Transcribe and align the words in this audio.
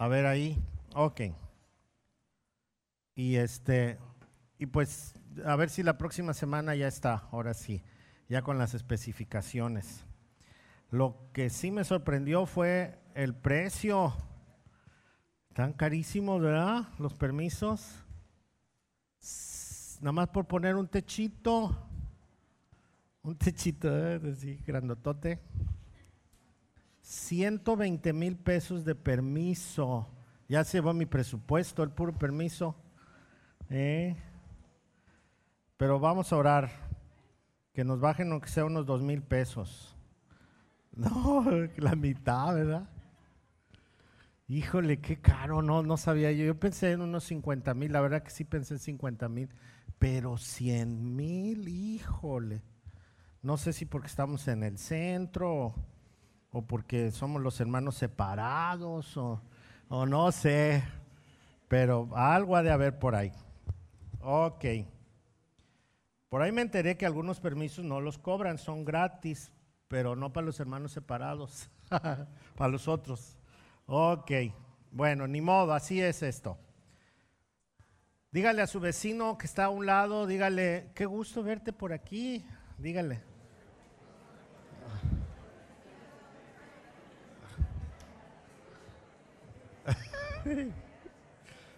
A 0.00 0.08
ver 0.08 0.24
ahí. 0.24 0.56
Ok. 0.94 1.20
Y 3.14 3.36
este, 3.36 3.98
y 4.58 4.64
pues 4.64 5.12
a 5.44 5.54
ver 5.56 5.68
si 5.68 5.82
la 5.82 5.98
próxima 5.98 6.32
semana 6.32 6.74
ya 6.74 6.88
está, 6.88 7.28
ahora 7.30 7.52
sí, 7.52 7.82
ya 8.26 8.40
con 8.40 8.56
las 8.56 8.72
especificaciones. 8.72 10.02
Lo 10.90 11.30
que 11.34 11.50
sí 11.50 11.70
me 11.70 11.84
sorprendió 11.84 12.46
fue 12.46 12.98
el 13.14 13.34
precio. 13.34 14.16
Tan 15.52 15.74
carísimos, 15.74 16.40
¿verdad? 16.40 16.88
Los 16.98 17.12
permisos. 17.12 18.02
Nada 20.00 20.12
más 20.12 20.28
por 20.28 20.46
poner 20.46 20.76
un 20.76 20.88
techito. 20.88 21.76
Un 23.20 23.36
techito, 23.36 23.94
¿eh? 23.94 24.18
así, 24.32 24.62
grandotote. 24.66 25.40
120 27.10 28.12
mil 28.12 28.36
pesos 28.36 28.84
de 28.84 28.94
permiso. 28.94 30.06
Ya 30.48 30.62
se 30.62 30.80
va 30.80 30.92
mi 30.92 31.06
presupuesto, 31.06 31.82
el 31.82 31.90
puro 31.90 32.16
permiso. 32.16 32.76
¿Eh? 33.68 34.16
Pero 35.76 35.98
vamos 35.98 36.32
a 36.32 36.36
orar. 36.36 36.70
Que 37.72 37.82
nos 37.82 37.98
bajen 37.98 38.30
aunque 38.30 38.48
sea 38.48 38.64
unos 38.64 38.86
dos 38.86 39.02
mil 39.02 39.22
pesos. 39.22 39.96
No, 40.92 41.44
la 41.76 41.94
mitad, 41.94 42.52
¿verdad? 42.52 42.90
Híjole, 44.48 45.00
qué 45.00 45.20
caro, 45.20 45.62
no, 45.62 45.84
no 45.84 45.96
sabía 45.96 46.32
yo. 46.32 46.44
Yo 46.44 46.58
pensé 46.58 46.90
en 46.90 47.00
unos 47.00 47.24
50 47.24 47.72
mil, 47.74 47.92
la 47.92 48.00
verdad 48.00 48.24
que 48.24 48.30
sí 48.30 48.44
pensé 48.44 48.74
en 48.74 48.80
50 48.80 49.28
mil, 49.28 49.48
pero 50.00 50.36
100 50.36 51.14
mil, 51.14 51.68
híjole. 51.68 52.60
No 53.40 53.56
sé 53.56 53.72
si 53.72 53.86
porque 53.86 54.08
estamos 54.08 54.48
en 54.48 54.64
el 54.64 54.78
centro 54.78 55.74
o 56.52 56.62
porque 56.62 57.10
somos 57.10 57.42
los 57.42 57.60
hermanos 57.60 57.96
separados 57.96 59.16
o, 59.16 59.40
o 59.88 60.06
no 60.06 60.32
sé, 60.32 60.82
pero 61.68 62.08
algo 62.14 62.56
ha 62.56 62.62
de 62.62 62.70
haber 62.70 62.98
por 62.98 63.14
ahí. 63.14 63.32
Ok. 64.20 64.64
Por 66.28 66.42
ahí 66.42 66.52
me 66.52 66.62
enteré 66.62 66.96
que 66.96 67.06
algunos 67.06 67.40
permisos 67.40 67.84
no 67.84 68.00
los 68.00 68.18
cobran, 68.18 68.56
son 68.58 68.84
gratis, 68.84 69.52
pero 69.88 70.14
no 70.14 70.32
para 70.32 70.46
los 70.46 70.60
hermanos 70.60 70.92
separados, 70.92 71.68
para 72.56 72.70
los 72.70 72.86
otros. 72.86 73.36
Ok, 73.86 74.30
bueno, 74.92 75.26
ni 75.26 75.40
modo, 75.40 75.72
así 75.72 76.00
es 76.00 76.22
esto. 76.22 76.56
Dígale 78.30 78.62
a 78.62 78.68
su 78.68 78.78
vecino 78.78 79.36
que 79.36 79.46
está 79.46 79.64
a 79.64 79.70
un 79.70 79.86
lado, 79.86 80.28
dígale, 80.28 80.92
qué 80.94 81.04
gusto 81.04 81.42
verte 81.42 81.72
por 81.72 81.92
aquí, 81.92 82.46
dígale. 82.78 83.29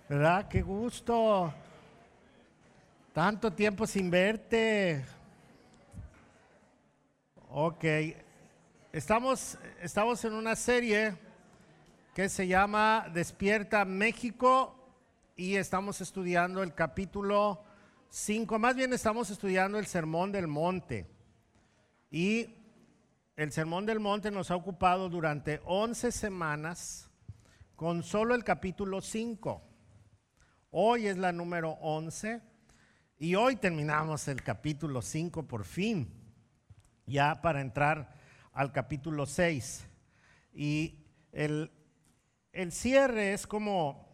¿Verdad? 0.08 0.48
Qué 0.48 0.62
gusto. 0.62 1.52
Tanto 3.12 3.52
tiempo 3.52 3.86
sin 3.86 4.10
verte. 4.10 5.04
Ok. 7.50 7.84
Estamos, 8.92 9.58
estamos 9.82 10.24
en 10.24 10.32
una 10.32 10.56
serie 10.56 11.14
que 12.14 12.28
se 12.30 12.46
llama 12.46 13.10
Despierta 13.12 13.84
México 13.84 14.74
y 15.36 15.56
estamos 15.56 16.00
estudiando 16.00 16.62
el 16.62 16.74
capítulo 16.74 17.62
5, 18.08 18.58
más 18.58 18.76
bien 18.76 18.92
estamos 18.92 19.30
estudiando 19.30 19.78
el 19.78 19.86
Sermón 19.86 20.32
del 20.32 20.46
Monte. 20.46 21.06
Y 22.10 22.54
el 23.36 23.52
Sermón 23.52 23.86
del 23.86 24.00
Monte 24.00 24.30
nos 24.30 24.50
ha 24.50 24.56
ocupado 24.56 25.08
durante 25.08 25.60
11 25.64 26.12
semanas 26.12 27.11
con 27.82 28.04
solo 28.04 28.36
el 28.36 28.44
capítulo 28.44 29.00
5. 29.00 29.60
Hoy 30.70 31.08
es 31.08 31.18
la 31.18 31.32
número 31.32 31.70
11 31.80 32.40
y 33.18 33.34
hoy 33.34 33.56
terminamos 33.56 34.28
el 34.28 34.40
capítulo 34.40 35.02
5 35.02 35.48
por 35.48 35.64
fin, 35.64 36.08
ya 37.06 37.42
para 37.42 37.60
entrar 37.60 38.14
al 38.52 38.70
capítulo 38.70 39.26
6. 39.26 39.84
Y 40.54 41.04
el, 41.32 41.72
el 42.52 42.70
cierre 42.70 43.32
es 43.32 43.48
como, 43.48 44.08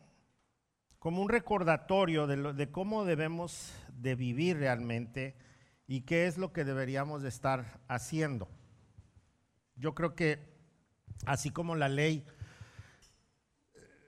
como 0.99 1.21
un 1.21 1.29
recordatorio 1.29 2.27
de, 2.27 2.55
de, 2.55 2.71
cómo 2.71 3.05
debemos 3.05 3.75
de 3.93 4.15
vivir 4.15 4.57
realmente 4.57 5.37
y 5.87 6.07
qué 6.07 6.27
es 6.27 6.39
lo 6.39 6.55
que 6.55 6.65
deberíamos 6.65 7.23
de 7.23 7.29
estar 7.29 7.83
haciendo. 7.87 8.49
Yo 9.77 9.95
creo 9.95 10.15
que 10.15 10.57
así 11.27 11.51
como 11.51 11.77
la 11.77 11.91
ley 11.91 12.25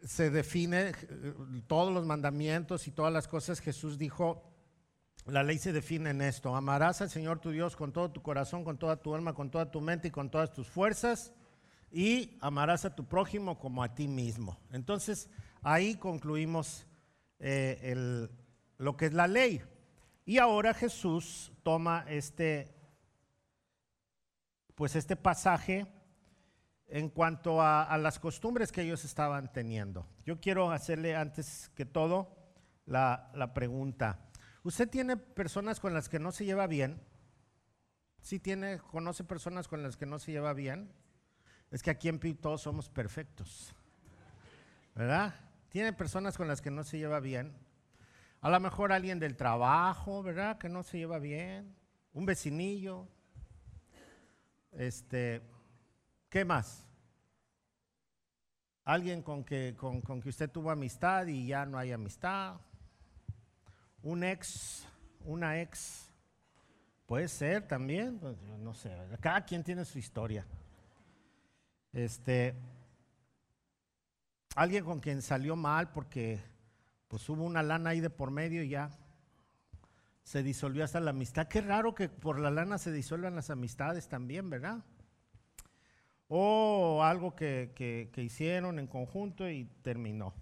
se 0.03 0.31
define, 0.31 0.93
todos 1.67 1.93
los 1.93 2.07
mandamientos 2.07 2.87
y 2.87 2.91
todas 2.91 3.13
las 3.13 3.29
cosas, 3.29 3.61
Jesús 3.61 3.99
dijo, 3.99 4.43
la 5.27 5.43
ley 5.43 5.59
se 5.59 5.73
define 5.73 6.11
en 6.11 6.23
esto, 6.23 6.57
amarás 6.57 7.03
al 7.03 7.11
Señor 7.11 7.41
tu 7.41 7.51
Dios 7.51 7.77
con 7.77 7.93
todo 7.93 8.11
tu 8.11 8.23
corazón, 8.23 8.65
con 8.65 8.79
toda 8.79 8.97
tu 8.97 9.15
alma, 9.15 9.35
con 9.35 9.51
toda 9.51 9.71
tu 9.71 9.81
mente 9.81 10.09
y 10.09 10.11
con 10.11 10.31
todas 10.31 10.53
tus 10.53 10.69
fuerzas 10.69 11.33
y 11.91 12.39
amarás 12.41 12.85
a 12.85 12.95
tu 12.95 13.07
prójimo 13.07 13.59
como 13.59 13.83
a 13.83 13.95
ti 13.95 14.09
mismo. 14.09 14.59
Entonces, 14.73 15.29
ahí 15.63 15.97
concluimos 15.97 16.87
eh, 17.39 18.29
lo 18.79 18.97
que 18.97 19.07
es 19.07 19.13
la 19.13 19.27
ley. 19.27 19.63
Y 20.25 20.39
ahora 20.39 20.73
Jesús 20.73 21.53
toma 21.63 22.05
este, 22.09 22.75
pues 24.75 24.95
este 24.97 25.17
pasaje 25.17 25.87
en 26.91 27.09
cuanto 27.09 27.63
a, 27.63 27.97
las 27.99 28.19
costumbres 28.19 28.73
que 28.73 28.83
ellos 28.83 29.05
estaban 29.05 29.53
teniendo. 29.53 30.07
Yo 30.25 30.41
quiero 30.41 30.73
hacerle 30.73 31.15
antes 31.15 31.71
que 31.75 31.87
todo 31.87 32.37
la, 32.85 33.31
la 33.35 33.55
pregunta. 33.55 34.19
¿Usted 34.65 34.89
tiene 34.89 35.17
personas 35.17 35.79
con 35.79 35.95
las 35.95 36.09
que 36.09 36.19
no 36.19 36.33
se 36.33 36.45
lleva 36.45 36.67
bien? 36.67 37.01
¿Sí 38.21 38.41
tiene, 38.41 38.79
conoce 38.79 39.25
personas 39.25 39.69
con 39.69 39.83
las 39.83 39.97
que 39.97 40.05
no 40.05 40.19
se 40.19 40.33
lleva 40.33 40.53
bien? 40.53 40.93
Es 41.71 41.83
que 41.83 41.91
aquí 41.91 42.09
en 42.09 42.19
PIB 42.19 42.41
todos 42.41 42.63
somos 42.63 42.89
perfectos. 42.89 43.75
¿Verdad? 44.95 45.35
Tiene 45.69 45.93
personas 45.93 46.37
con 46.37 46.49
las 46.49 46.61
que 46.61 46.73
no 46.73 46.83
se 46.83 46.99
lleva 46.99 47.21
bien. 47.21 47.57
A 48.41 48.51
lo 48.51 48.59
mejor 48.59 48.93
alguien 48.93 49.21
del 49.21 49.37
trabajo, 49.37 50.23
¿verdad? 50.25 50.59
Que 50.59 50.69
no 50.69 50.83
se 50.83 50.99
lleva 50.99 51.21
bien. 51.21 51.77
Un 52.13 52.27
vecinillo. 52.27 53.07
Este, 54.73 55.43
¿qué 56.31 56.45
más? 56.45 56.87
Alguien 58.85 59.23
con 59.23 59.45
que, 59.45 59.75
con, 59.77 60.01
con 60.01 60.23
que 60.23 60.31
usted 60.31 60.51
tuvo 60.51 60.71
amistad 60.71 61.27
y 61.27 61.47
ya 61.47 61.67
no 61.67 61.77
hay 61.77 61.93
amistad. 61.93 62.57
Un 64.03 64.25
ex, 64.25 64.87
una 65.25 65.61
ex. 65.61 66.09
Puede 67.05 67.29
ser 67.29 67.69
también, 67.69 68.19
pues, 68.19 68.41
no 68.41 68.73
sé. 68.73 68.97
Cada 69.21 69.45
quien 69.45 69.63
tiene 69.63 69.85
su 69.85 69.99
historia. 69.99 70.47
Este, 71.93 72.55
alguien 74.55 74.85
con 74.85 75.01
quien 75.01 75.23
salió 75.23 75.57
mal 75.57 75.91
porque 75.91 76.41
pues 77.09 77.29
hubo 77.29 77.43
una 77.43 77.63
lana 77.63 77.91
ahí 77.91 78.01
de 78.01 78.11
por 78.11 78.31
medio 78.31 78.63
y 78.63 78.69
ya 78.69 78.91
se 80.23 80.45
disolvió 80.45 80.85
hasta 80.85 81.01
la 81.01 81.11
amistad. 81.11 81.49
Qué 81.49 81.61
raro 81.61 81.95
que 81.95 82.09
por 82.09 82.39
la 82.39 82.53
lana 82.53 82.79
se 82.79 82.93
disuelvan 82.93 83.35
las 83.35 83.51
amistades 83.51 84.09
también, 84.09 84.49
¿verdad? 84.49 84.85
O 86.33 87.03
algo 87.03 87.35
que, 87.35 87.73
que, 87.75 88.23
hicieron 88.23 88.79
en 88.79 88.87
conjunto 88.87 89.51
y 89.51 89.65
terminó. 89.83 90.33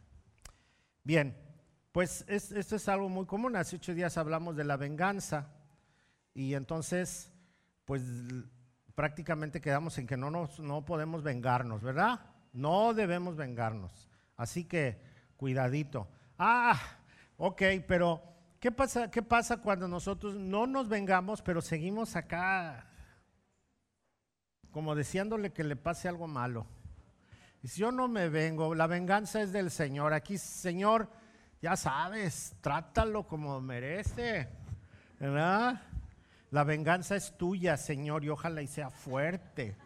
Bien, 1.03 1.34
pues 1.93 2.26
es, 2.28 2.53
esto 2.53 2.76
es 2.76 2.87
algo 2.91 3.09
muy 3.09 3.25
común. 3.25 3.56
Hace 3.56 3.76
ocho 3.76 3.94
días 3.94 4.19
hablamos 4.19 4.54
de 4.54 4.65
la 4.65 4.76
venganza 4.76 5.49
y 6.34 6.53
entonces, 6.53 7.32
pues 7.87 8.03
prácticamente 8.94 9.62
quedamos 9.62 9.97
en 9.97 10.06
que 10.06 10.19
no, 10.19 10.31
nos, 10.31 10.60
no 10.60 10.84
podemos 10.84 11.22
vengarnos, 11.22 11.82
¿verdad? 11.82 12.20
No 12.53 12.93
debemos 12.93 13.34
vengarnos. 13.37 14.10
Así 14.37 14.64
que, 14.64 15.00
cuidadito. 15.38 16.06
Ah, 16.38 16.79
ok, 17.38 17.62
pero 17.87 18.23
¿qué 18.61 18.70
pasa, 18.70 19.11
¿qué 19.11 19.23
pasa 19.23 19.56
cuando 19.56 19.88
nosotros 19.88 20.35
no 20.35 20.67
nos 20.67 20.87
vengamos, 20.87 21.40
pero 21.40 21.62
seguimos 21.62 22.14
acá 22.14 22.88
como 24.73 24.94
deseándole 24.94 25.53
que 25.53 25.65
le 25.65 25.76
pase 25.76 26.09
algo 26.09 26.26
malo? 26.26 26.67
Y 27.62 27.69
si 27.69 27.81
yo 27.81 27.91
no 27.91 28.09
me 28.09 28.29
vengo, 28.29 28.75
la 28.75 28.87
venganza 28.87 29.43
es 29.43 29.53
del 29.53 29.70
Señor. 29.70 30.12
Aquí, 30.12 30.38
Señor, 30.38 31.09
ya 31.61 31.76
sabes, 31.76 32.55
trátalo 32.61 33.26
como 33.26 33.61
merece, 33.61 34.49
¿verdad? 35.19 35.82
La 36.50 36.65
venganza 36.65 37.17
es 37.17 37.37
tuya, 37.37 37.76
Señor, 37.76 38.25
y 38.25 38.29
ojalá 38.29 38.62
y 38.62 38.69
sea 38.69 38.91
fuerte. 38.91 39.76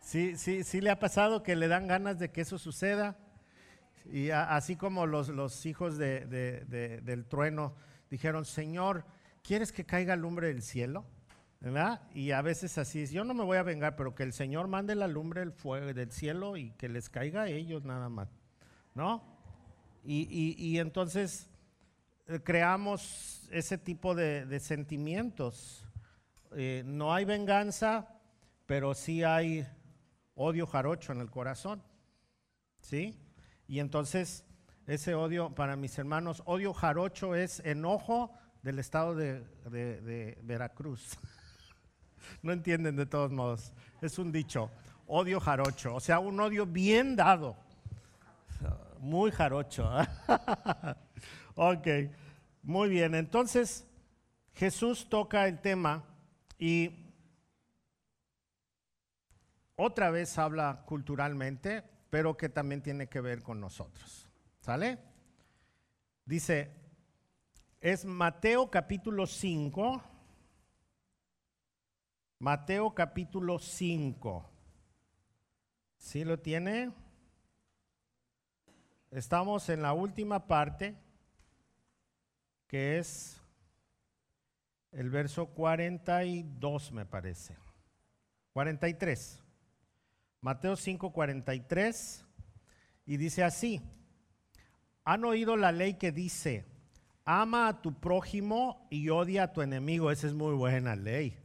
Sí, 0.00 0.36
sí, 0.36 0.62
sí 0.62 0.80
le 0.80 0.90
ha 0.90 1.00
pasado 1.00 1.42
que 1.42 1.56
le 1.56 1.66
dan 1.66 1.88
ganas 1.88 2.18
de 2.18 2.30
que 2.30 2.42
eso 2.42 2.58
suceda. 2.58 3.16
Y 4.04 4.30
así 4.30 4.76
como 4.76 5.06
los, 5.06 5.28
los 5.28 5.66
hijos 5.66 5.98
de, 5.98 6.26
del 7.02 7.24
trueno 7.24 7.74
dijeron, 8.10 8.44
Señor, 8.44 9.04
¿quieres 9.42 9.72
que 9.72 9.84
caiga 9.84 10.14
lumbre 10.14 10.48
del 10.48 10.62
cielo? 10.62 11.04
Y 12.14 12.30
a 12.30 12.42
veces 12.42 12.78
así 12.78 13.02
es, 13.02 13.10
yo 13.10 13.24
no 13.24 13.34
me 13.34 13.42
voy 13.42 13.58
a 13.58 13.64
vengar, 13.64 13.96
pero 13.96 14.14
que 14.14 14.22
el 14.22 14.32
Señor 14.32 14.68
mande 14.68 14.94
la 14.94 15.08
lumbre 15.08 15.40
del 15.40 15.52
fuego 15.52 15.92
del 15.92 16.12
cielo 16.12 16.56
y 16.56 16.70
que 16.72 16.88
les 16.88 17.08
caiga 17.08 17.42
a 17.42 17.48
ellos 17.48 17.84
nada 17.84 18.08
más, 18.08 18.28
¿no? 18.94 19.24
Y, 20.04 20.78
entonces 20.78 21.50
eh, 22.28 22.38
creamos 22.44 23.48
ese 23.50 23.78
tipo 23.78 24.14
de, 24.14 24.60
sentimientos. 24.60 25.84
Eh, 26.52 26.84
no 26.86 27.12
hay 27.12 27.24
venganza, 27.24 28.06
pero 28.66 28.94
sí 28.94 29.24
hay 29.24 29.66
odio 30.36 30.68
jarocho 30.68 31.12
en 31.12 31.20
el 31.20 31.30
corazón, 31.30 31.82
¿sí? 32.80 33.18
Y 33.66 33.80
entonces 33.80 34.44
ese 34.86 35.16
odio, 35.16 35.52
para 35.52 35.74
mis 35.74 35.98
hermanos, 35.98 36.44
odio 36.46 36.72
jarocho 36.72 37.34
es 37.34 37.58
enojo 37.64 38.32
del 38.62 38.78
estado 38.78 39.16
de 39.16 40.38
Veracruz. 40.44 41.18
no 42.42 42.52
entienden 42.52 42.96
de 42.96 43.06
todos 43.06 43.30
modos. 43.30 43.72
Es 44.00 44.18
un 44.18 44.32
dicho, 44.32 44.70
odio 45.06 45.40
jarocho, 45.40 45.94
o 45.94 46.00
sea, 46.00 46.18
un 46.18 46.38
odio 46.40 46.66
bien 46.66 47.16
dado. 47.16 47.56
Muy 49.00 49.30
jarocho. 49.30 49.90
ok, 51.54 51.86
muy 52.62 52.88
bien. 52.88 53.14
Entonces, 53.14 53.86
Jesús 54.54 55.08
toca 55.08 55.46
el 55.46 55.60
tema 55.60 56.02
y 56.58 57.06
otra 59.76 60.10
vez 60.10 60.38
habla 60.38 60.82
culturalmente, 60.86 61.84
pero 62.08 62.36
que 62.36 62.48
también 62.48 62.82
tiene 62.82 63.08
que 63.08 63.20
ver 63.20 63.42
con 63.42 63.60
nosotros. 63.60 64.28
¿Sale? 64.60 64.98
Dice, 66.24 66.72
es 67.80 68.04
Mateo 68.04 68.70
capítulo 68.70 69.26
5. 69.26 70.02
Mateo 72.38 72.94
capítulo 72.94 73.58
5. 73.58 74.44
¿Sí 75.96 76.22
lo 76.22 76.38
tiene? 76.38 76.92
Estamos 79.10 79.70
en 79.70 79.80
la 79.80 79.94
última 79.94 80.46
parte, 80.46 80.94
que 82.66 82.98
es 82.98 83.40
el 84.92 85.08
verso 85.08 85.46
42, 85.46 86.92
me 86.92 87.06
parece. 87.06 87.56
43. 88.52 89.42
Mateo 90.42 90.76
5, 90.76 91.12
43. 91.12 92.26
Y 93.06 93.16
dice 93.16 93.44
así, 93.44 93.80
han 95.04 95.24
oído 95.24 95.56
la 95.56 95.72
ley 95.72 95.94
que 95.94 96.12
dice, 96.12 96.66
ama 97.24 97.68
a 97.68 97.80
tu 97.80 97.98
prójimo 97.98 98.86
y 98.90 99.08
odia 99.08 99.44
a 99.44 99.52
tu 99.54 99.62
enemigo. 99.62 100.10
Esa 100.10 100.26
es 100.26 100.34
muy 100.34 100.54
buena 100.54 100.96
ley, 100.96 101.38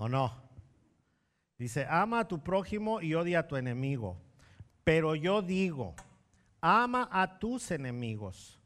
¿o 0.00 0.08
no? 0.08 0.32
Dice, 1.58 1.86
ama 1.88 2.20
a 2.20 2.28
tu 2.28 2.42
prójimo 2.42 3.02
y 3.02 3.14
odia 3.14 3.40
a 3.40 3.46
tu 3.46 3.56
enemigo. 3.56 4.16
Pero 4.82 5.14
yo 5.14 5.42
digo, 5.42 5.94
ama 6.62 7.06
a 7.12 7.38
tus 7.38 7.70
enemigos, 7.70 8.58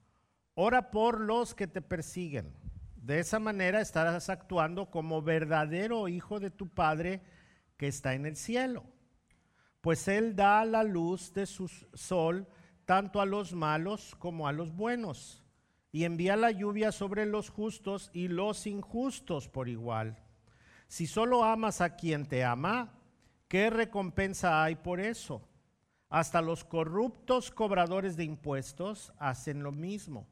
ora 0.54 0.92
por 0.92 1.20
los 1.20 1.52
que 1.52 1.66
te 1.66 1.82
persiguen. 1.82 2.54
De 2.94 3.19
esa 3.19 3.40
manera 3.40 3.81
estarás 3.81 4.31
actuando 4.31 4.92
como 4.92 5.22
verdadero 5.22 6.06
hijo 6.06 6.38
de 6.38 6.52
tu 6.52 6.69
Padre 6.69 7.20
que 7.76 7.88
está 7.88 8.14
en 8.14 8.26
el 8.26 8.36
cielo. 8.36 8.84
Pues 9.81 10.06
Él 10.06 10.36
da 10.36 10.64
la 10.64 10.84
luz 10.84 11.34
de 11.34 11.46
su 11.46 11.66
sol 11.94 12.46
tanto 12.84 13.20
a 13.20 13.26
los 13.26 13.54
malos 13.54 14.14
como 14.20 14.46
a 14.46 14.52
los 14.52 14.72
buenos, 14.72 15.42
y 15.90 16.04
envía 16.04 16.36
la 16.36 16.52
lluvia 16.52 16.92
sobre 16.92 17.26
los 17.26 17.50
justos 17.50 18.10
y 18.12 18.28
los 18.28 18.69
injustos 18.69 19.48
por 19.48 19.69
igual. 19.69 20.24
Si 20.88 21.06
solo 21.06 21.44
amas 21.44 21.81
a 21.81 21.96
quien 21.96 22.26
te 22.26 22.44
ama, 22.44 22.92
¿qué 23.48 23.70
recompensa 23.70 24.62
hay 24.62 24.76
por 24.76 25.00
eso? 25.00 25.48
Hasta 26.08 26.40
los 26.40 26.64
corruptos 26.64 27.50
cobradores 27.50 28.16
de 28.16 28.25
impuestos 28.25 29.12
hacen 29.19 29.62
lo 29.62 29.72
mismo. 29.72 30.26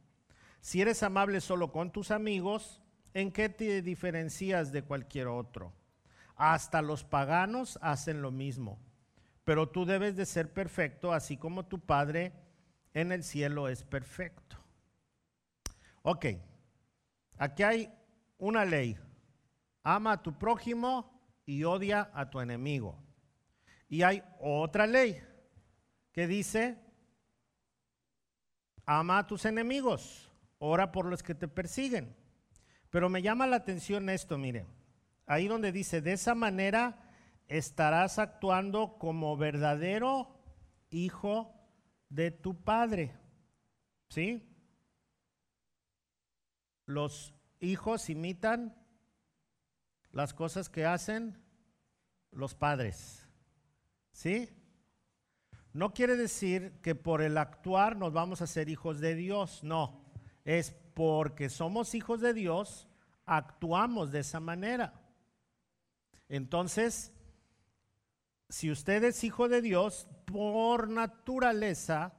Si 0.60 0.80
eres 0.80 1.02
amable 1.02 1.40
solo 1.40 1.72
con 1.72 1.90
tus 1.90 2.10
amigos, 2.10 2.80
¿en 3.14 3.32
qué 3.32 3.48
te 3.48 3.82
diferencias 3.82 4.70
de 4.70 4.82
cualquier 4.82 5.26
otro? 5.26 5.72
Hasta 6.36 6.82
los 6.82 7.02
paganos 7.02 7.78
hacen 7.82 8.22
lo 8.22 8.30
mismo. 8.30 8.78
Pero 9.44 9.68
tú 9.68 9.84
debes 9.84 10.16
de 10.16 10.24
ser 10.24 10.52
perfecto, 10.52 11.12
así 11.12 11.36
como 11.36 11.66
tu 11.66 11.80
Padre 11.80 12.32
en 12.94 13.10
el 13.10 13.24
cielo 13.24 13.68
es 13.68 13.82
perfecto. 13.82 14.56
Ok, 16.02 16.26
aquí 17.38 17.62
hay 17.62 17.92
una 18.38 18.64
ley. 18.64 18.98
Ama 19.82 20.12
a 20.12 20.22
tu 20.22 20.38
prójimo 20.38 21.12
y 21.44 21.64
odia 21.64 22.10
a 22.14 22.30
tu 22.30 22.40
enemigo. 22.40 22.98
Y 23.88 24.02
hay 24.02 24.22
otra 24.40 24.86
ley 24.86 25.22
que 26.12 26.26
dice, 26.26 26.78
ama 28.86 29.18
a 29.18 29.26
tus 29.26 29.44
enemigos, 29.44 30.30
ora 30.58 30.92
por 30.92 31.06
los 31.06 31.22
que 31.22 31.34
te 31.34 31.48
persiguen. 31.48 32.16
Pero 32.90 33.08
me 33.08 33.22
llama 33.22 33.46
la 33.46 33.56
atención 33.56 34.08
esto, 34.08 34.38
mire, 34.38 34.66
ahí 35.26 35.48
donde 35.48 35.72
dice, 35.72 36.00
de 36.00 36.12
esa 36.12 36.34
manera 36.34 37.10
estarás 37.48 38.18
actuando 38.18 38.98
como 38.98 39.36
verdadero 39.36 40.38
hijo 40.90 41.54
de 42.08 42.30
tu 42.30 42.62
padre. 42.62 43.12
¿Sí? 44.08 44.48
Los 46.86 47.34
hijos 47.60 48.10
imitan 48.10 48.81
las 50.12 50.34
cosas 50.34 50.68
que 50.68 50.86
hacen 50.86 51.36
los 52.30 52.54
padres. 52.54 53.28
¿Sí? 54.12 54.50
No 55.72 55.94
quiere 55.94 56.16
decir 56.16 56.80
que 56.82 56.94
por 56.94 57.22
el 57.22 57.38
actuar 57.38 57.96
nos 57.96 58.12
vamos 58.12 58.42
a 58.42 58.46
ser 58.46 58.68
hijos 58.68 59.00
de 59.00 59.14
Dios, 59.14 59.64
no. 59.64 60.04
Es 60.44 60.76
porque 60.94 61.48
somos 61.48 61.94
hijos 61.94 62.20
de 62.20 62.34
Dios, 62.34 62.88
actuamos 63.24 64.12
de 64.12 64.20
esa 64.20 64.38
manera. 64.38 64.92
Entonces, 66.28 67.12
si 68.48 68.70
usted 68.70 69.02
es 69.04 69.24
hijo 69.24 69.48
de 69.48 69.62
Dios, 69.62 70.08
por 70.26 70.90
naturaleza, 70.90 72.14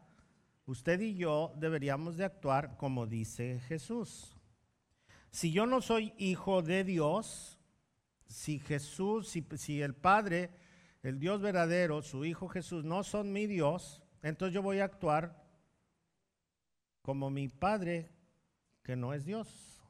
usted 0.66 1.00
y 1.00 1.16
yo 1.16 1.54
deberíamos 1.58 2.18
de 2.18 2.26
actuar 2.26 2.76
como 2.78 3.06
dice 3.06 3.60
Jesús. 3.68 4.36
Si 5.30 5.52
yo 5.52 5.66
no 5.68 5.82
soy 5.82 6.14
hijo 6.18 6.62
de 6.64 6.84
Dios, 6.84 7.60
si 8.34 8.58
Jesús, 8.58 9.30
si, 9.30 9.82
el 9.82 9.94
Padre 9.94 10.50
el 11.04 11.20
Dios 11.20 11.40
verdadero, 11.40 12.02
su 12.02 12.26
Hijo 12.26 12.48
Jesús, 12.48 12.84
no 12.84 13.04
son 13.04 13.32
mi 13.32 13.46
Dios, 13.46 14.02
entonces 14.24 14.56
yo 14.56 14.64
voy 14.64 14.80
a 14.80 14.86
actuar 14.86 15.46
como 17.04 17.30
mi 17.30 17.48
Padre, 17.48 18.10
que 18.82 18.96
no 18.96 19.14
es 19.14 19.26
Dios. 19.26 19.82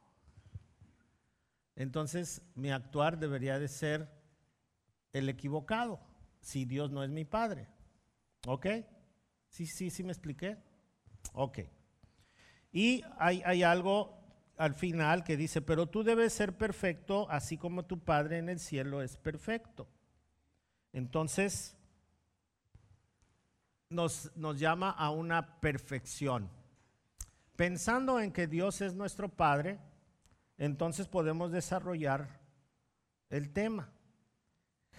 Entonces 1.75 2.41
mi 2.55 2.71
actuar 2.71 3.17
debería 3.17 3.59
de 3.59 3.69
ser 3.69 4.11
el 5.13 5.29
equivocado, 5.29 6.01
si 6.41 6.65
Dios 6.65 6.91
no 6.91 7.03
es 7.03 7.11
mi 7.11 7.23
Padre. 7.23 7.69
¿Ok? 8.45 8.67
Sí, 9.47 9.67
sí, 9.67 9.89
sí 9.89 10.03
me 10.03 10.11
expliqué. 10.11 10.57
Ok. 11.31 11.59
Y 12.73 13.03
hay, 13.17 13.41
hay 13.45 13.63
algo 13.63 14.22
al 14.57 14.73
final 14.73 15.23
que 15.23 15.37
dice, 15.37 15.61
pero 15.61 15.87
tú 15.87 16.03
debes 16.03 16.33
ser 16.33 16.57
perfecto, 16.57 17.29
así 17.29 17.57
como 17.57 17.85
tu 17.85 17.99
Padre 17.99 18.37
en 18.37 18.49
el 18.49 18.59
cielo 18.59 19.01
es 19.01 19.17
perfecto. 19.17 19.87
Entonces, 20.91 21.75
nos, 23.89 24.31
llama 24.57 24.89
a 24.89 25.09
una 25.11 25.59
perfección. 25.59 26.49
Pensando 27.55 28.19
en 28.19 28.31
que 28.31 28.47
Dios 28.47 28.81
es 28.81 28.93
nuestro 28.93 29.29
Padre, 29.29 29.79
entonces 30.57 31.07
podemos 31.07 31.51
desarrollar 31.51 32.41
el 33.29 33.51
tema. 33.51 33.91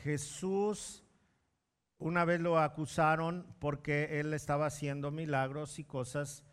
Jesús, 0.03 1.05
una 1.99 2.25
vez 2.25 2.41
lo 2.41 2.59
acusaron 2.59 3.47
porque 3.59 4.21
él 4.21 4.33
estaba 4.35 4.67
haciendo 4.67 5.11
milagros 5.11 5.79
y 5.79 5.85
cosas 5.85 6.45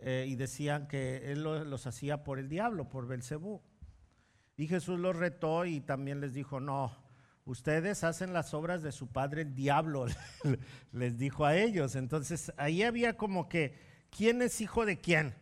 eh, 0.00 0.26
y 0.28 0.36
decían 0.36 0.86
que 0.88 1.32
él 1.32 1.42
los 1.42 1.86
hacía 1.86 2.24
por 2.24 2.38
el 2.38 2.48
diablo, 2.48 2.88
por 2.88 3.06
Belcebú. 3.06 3.62
Y 4.56 4.68
Jesús 4.68 4.98
los 4.98 5.16
retó 5.16 5.64
y 5.64 5.80
también 5.80 6.20
les 6.20 6.32
dijo, 6.32 6.60
no, 6.60 6.92
ustedes 7.44 8.04
hacen 8.04 8.32
las 8.32 8.54
obras 8.54 8.82
de 8.82 8.92
su 8.92 9.08
padre 9.08 9.42
el 9.42 9.54
diablo, 9.54 10.06
les 10.92 11.18
dijo 11.18 11.44
a 11.44 11.56
ellos. 11.56 11.94
Entonces 11.94 12.52
ahí 12.56 12.82
había 12.82 13.16
como 13.16 13.48
que, 13.48 13.78
¿quién 14.10 14.42
es 14.42 14.60
hijo 14.60 14.86
de 14.86 14.98
quién? 14.98 15.34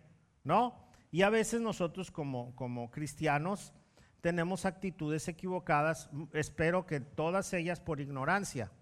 ¿No? 0.43 0.85
Y 1.11 1.23
a 1.23 1.31
veces 1.31 1.61
nosotros 1.61 2.11
como, 2.11 2.55
como 2.57 2.91
cristianos 2.91 3.73
tenemos 4.21 4.65
actitudes 4.65 5.29
equivocadas, 5.29 6.11
espero 6.33 6.87
que 6.87 6.99
todas 7.01 7.53
ellas 7.53 7.79
por 7.79 8.01
ignorancia, 8.01 8.73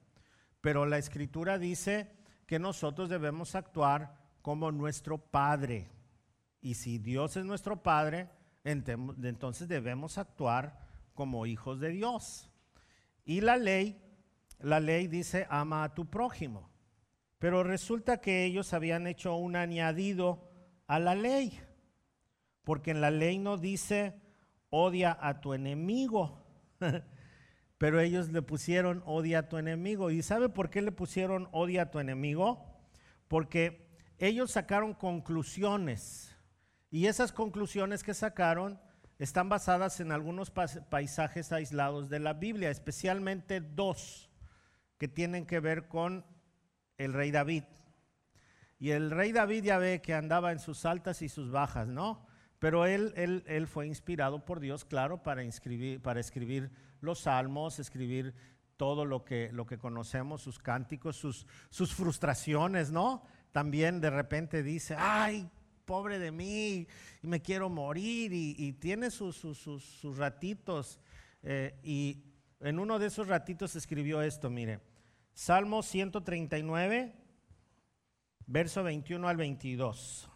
pero 0.60 0.86
la 0.86 0.98
escritura 0.98 1.58
dice 1.58 2.10
que 2.46 2.58
nosotros 2.58 3.08
debemos 3.08 3.54
actuar 3.54 4.21
como 4.42 4.70
nuestro 4.72 5.18
Padre. 5.18 5.88
Y 6.60 6.74
si 6.74 6.98
Dios 6.98 7.36
es 7.36 7.44
nuestro 7.44 7.82
Padre, 7.82 8.28
entonces 8.64 9.68
debemos 9.68 10.18
actuar 10.18 10.78
como 11.14 11.46
hijos 11.46 11.80
de 11.80 11.90
Dios. 11.90 12.50
Y 13.24 13.40
la 13.40 13.56
ley, 13.56 14.00
la 14.60 14.80
ley 14.80 15.06
dice, 15.06 15.46
ama 15.48 15.84
a 15.84 15.94
tu 15.94 16.10
prójimo. 16.10 16.70
Pero 17.38 17.64
resulta 17.64 18.20
que 18.20 18.44
ellos 18.44 18.72
habían 18.72 19.06
hecho 19.06 19.34
un 19.36 19.56
añadido 19.56 20.48
a 20.86 20.98
la 20.98 21.14
ley, 21.14 21.58
porque 22.62 22.92
en 22.92 23.00
la 23.00 23.10
ley 23.10 23.38
no 23.38 23.58
dice, 23.58 24.14
odia 24.70 25.16
a 25.20 25.40
tu 25.40 25.54
enemigo. 25.54 26.44
Pero 27.78 27.98
ellos 27.98 28.28
le 28.30 28.42
pusieron 28.42 29.02
odia 29.06 29.40
a 29.40 29.48
tu 29.48 29.58
enemigo. 29.58 30.12
¿Y 30.12 30.22
sabe 30.22 30.48
por 30.48 30.70
qué 30.70 30.82
le 30.82 30.92
pusieron 30.92 31.48
odia 31.50 31.82
a 31.82 31.90
tu 31.90 31.98
enemigo? 31.98 32.64
Porque 33.26 33.81
ellos 34.28 34.52
sacaron 34.52 34.94
conclusiones. 34.94 36.36
Y 36.90 37.06
esas 37.06 37.32
conclusiones 37.32 38.04
que 38.04 38.14
sacaron 38.14 38.80
están 39.18 39.48
basadas 39.48 39.98
en 39.98 40.12
algunos 40.12 40.50
paisajes 40.50 41.50
aislados 41.50 42.08
de 42.08 42.20
la 42.20 42.32
Biblia, 42.32 42.70
especialmente 42.70 43.60
dos 43.60 44.30
que 44.96 45.08
tienen 45.08 45.44
que 45.44 45.58
ver 45.58 45.88
con 45.88 46.24
el 46.98 47.12
rey 47.12 47.32
David. 47.32 47.64
Y 48.78 48.90
el 48.90 49.10
rey 49.10 49.32
David 49.32 49.64
ya 49.64 49.78
ve 49.78 50.00
que 50.00 50.14
andaba 50.14 50.52
en 50.52 50.60
sus 50.60 50.84
altas 50.84 51.22
y 51.22 51.28
sus 51.28 51.50
bajas, 51.50 51.88
¿no? 51.88 52.24
Pero 52.60 52.86
él, 52.86 53.12
él, 53.16 53.42
él 53.48 53.66
fue 53.66 53.88
inspirado 53.88 54.44
por 54.44 54.60
Dios, 54.60 54.84
claro, 54.84 55.24
para, 55.24 55.42
para 56.02 56.20
escribir 56.20 56.70
los 57.00 57.20
salmos, 57.20 57.80
escribir 57.80 58.34
todo 58.76 59.04
lo 59.04 59.24
que, 59.24 59.50
lo 59.52 59.66
que 59.66 59.78
conocemos, 59.78 60.42
sus 60.42 60.58
cánticos, 60.58 61.16
sus, 61.16 61.46
sus 61.70 61.94
frustraciones, 61.94 62.90
¿no? 62.90 63.22
También 63.52 64.00
de 64.00 64.10
repente 64.10 64.62
dice, 64.62 64.96
ay, 64.98 65.48
pobre 65.84 66.18
de 66.18 66.32
mí, 66.32 66.86
y 67.22 67.26
me 67.26 67.42
quiero 67.42 67.68
morir, 67.68 68.32
y, 68.32 68.72
tiene 68.72 69.10
sus, 69.10 69.36
sus, 69.36 70.16
ratitos. 70.16 70.98
Eh, 71.42 71.78
y 71.82 72.24
en 72.60 72.78
uno 72.78 72.98
de 72.98 73.08
esos 73.08 73.28
ratitos 73.28 73.76
escribió 73.76 74.22
esto, 74.22 74.48
mire, 74.48 74.80
Salmo 75.34 75.82
139, 75.82 77.14
verso 78.46 78.82
21 78.82 79.28
al 79.28 79.36
22. 79.36 80.30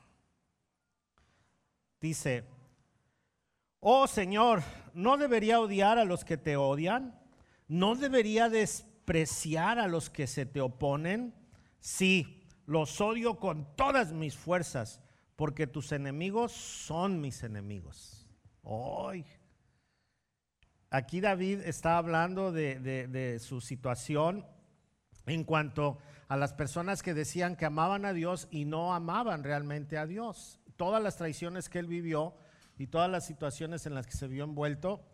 Dice, 2.00 2.44
oh 3.80 4.06
Señor, 4.06 4.62
¿no 4.92 5.16
debería 5.16 5.60
odiar 5.60 5.98
a 5.98 6.04
los 6.04 6.24
que 6.24 6.36
te 6.36 6.56
odian? 6.56 7.18
¿No 7.68 7.94
debería 7.94 8.48
despreciar 8.48 9.78
a 9.78 9.88
los 9.88 10.10
que 10.10 10.26
se 10.26 10.44
te 10.44 10.60
oponen? 10.60 11.34
Sí, 11.80 12.45
los 12.66 13.00
odio 13.00 13.38
con 13.38 13.74
todas 13.76 14.12
mis 14.12 14.36
fuerzas 14.36 15.00
porque 15.36 15.66
tus 15.66 15.92
enemigos 15.92 16.52
son 16.52 17.20
mis 17.20 17.42
enemigos. 17.42 18.26
Hoy. 18.62 19.24
Aquí 20.90 21.20
David 21.20 21.60
está 21.60 21.98
hablando 21.98 22.52
de, 22.52 23.38
su 23.40 23.60
situación 23.60 24.46
en 25.26 25.44
cuanto 25.44 25.98
a 26.28 26.36
las 26.36 26.54
personas 26.54 27.02
que 27.02 27.14
decían 27.14 27.56
que 27.56 27.66
amaban 27.66 28.04
a 28.04 28.12
Dios 28.12 28.48
y 28.50 28.64
no 28.64 28.94
amaban 28.94 29.44
realmente 29.44 29.98
a 29.98 30.06
Dios. 30.06 30.58
Todas 30.76 31.02
las 31.02 31.16
traiciones 31.16 31.68
que 31.68 31.78
él 31.78 31.86
vivió 31.86 32.34
y 32.78 32.86
todas 32.86 33.10
las 33.10 33.26
situaciones 33.26 33.86
en 33.86 33.94
las 33.94 34.06
que 34.06 34.16
se 34.16 34.28
vio 34.28 34.44
envuelto 34.44 35.04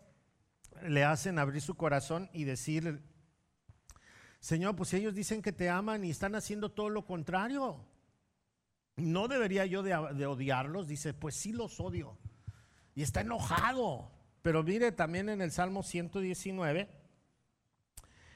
le 0.87 1.03
hacen 1.03 1.39
abrir 1.39 1.61
su 1.61 1.75
corazón 1.75 2.29
y 2.33 2.43
decir, 2.43 3.03
Señor, 4.43 4.75
pues 4.75 4.93
ellos 4.93 5.15
dicen 5.15 5.41
que 5.41 5.53
te 5.53 5.69
aman 5.69 6.03
y 6.03 6.09
están 6.09 6.35
haciendo 6.35 6.69
todo 6.69 6.89
lo 6.89 7.05
contrario. 7.05 7.79
¿No 8.97 9.29
debería 9.29 9.65
yo 9.65 9.83
de, 9.83 9.95
odiarlos? 9.95 10.89
Dice, 10.89 11.13
pues 11.13 11.33
sí 11.33 11.53
los 11.53 11.79
odio. 11.79 12.17
Y 12.93 13.03
está 13.03 13.21
enojado. 13.21 14.11
Pero 14.41 14.61
mire 14.61 14.91
también 14.91 15.29
en 15.29 15.39
el 15.39 15.53
Salmo 15.53 15.81
119, 15.81 16.89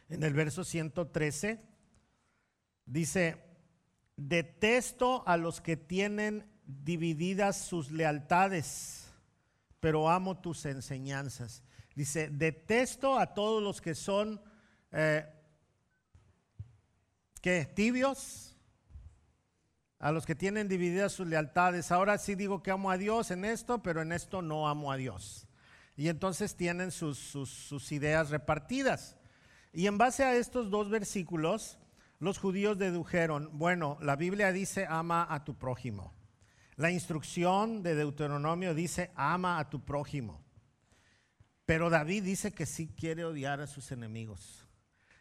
en 0.08 0.24
el 0.24 0.34
verso 0.34 0.64
113, 0.64 1.62
dice, 2.86 3.44
detesto 4.16 5.28
a 5.28 5.36
los 5.36 5.60
que 5.60 5.76
tienen 5.76 6.50
divididas 6.66 7.58
sus 7.58 7.92
lealtades, 7.92 9.12
pero 9.82 10.10
amo 10.10 10.40
tus 10.40 10.66
enseñanzas. 10.68 11.66
Dice, 11.96 12.30
detesto 12.30 13.20
a 13.20 13.34
todos 13.34 13.62
los 13.62 13.82
que 13.82 13.94
son, 13.94 14.42
eh, 14.94 15.34
¿qué? 17.48 17.66
Tibios, 17.66 18.58
a 20.00 20.12
los 20.12 20.26
que 20.26 20.36
tienen 20.36 20.68
divididas 20.68 21.14
sus 21.14 21.28
lealtades. 21.28 21.94
Ahora 21.94 22.18
sí 22.18 22.36
digo 22.36 22.62
que 22.62 22.72
amo 22.72 22.92
a 22.92 22.98
Dios 22.98 23.32
en 23.32 23.46
esto, 23.46 23.82
pero 23.82 24.02
en 24.02 24.12
esto 24.12 24.42
no 24.42 24.68
amo 24.68 24.92
a 24.92 24.98
Dios. 24.98 25.48
Y 25.96 26.10
entonces 26.10 26.58
tienen 26.58 26.92
sus, 26.92 27.92
ideas 27.94 28.32
repartidas. 28.32 29.16
Y 29.72 29.88
en 29.88 29.98
base 29.98 30.26
a 30.26 30.36
estos 30.36 30.70
dos 30.70 30.90
versículos, 30.90 31.80
los 32.20 32.38
judíos 32.38 32.78
dedujeron, 32.78 33.58
bueno, 33.58 33.98
la 34.02 34.18
Biblia 34.18 34.52
dice 34.52 34.86
ama 34.86 35.26
a 35.30 35.46
tu 35.46 35.58
prójimo. 35.58 36.14
La 36.76 36.92
instrucción 36.92 37.82
de 37.82 37.96
Deuteronomio 37.96 38.74
dice 38.74 39.12
ama 39.16 39.58
a 39.58 39.70
tu 39.70 39.86
prójimo. 39.86 40.44
Pero 41.66 41.90
David 41.90 42.26
dice 42.26 42.52
que 42.52 42.66
sí 42.66 42.90
quiere 42.90 43.24
odiar 43.24 43.62
a 43.62 43.68
sus 43.68 43.94
enemigos. 43.94 44.67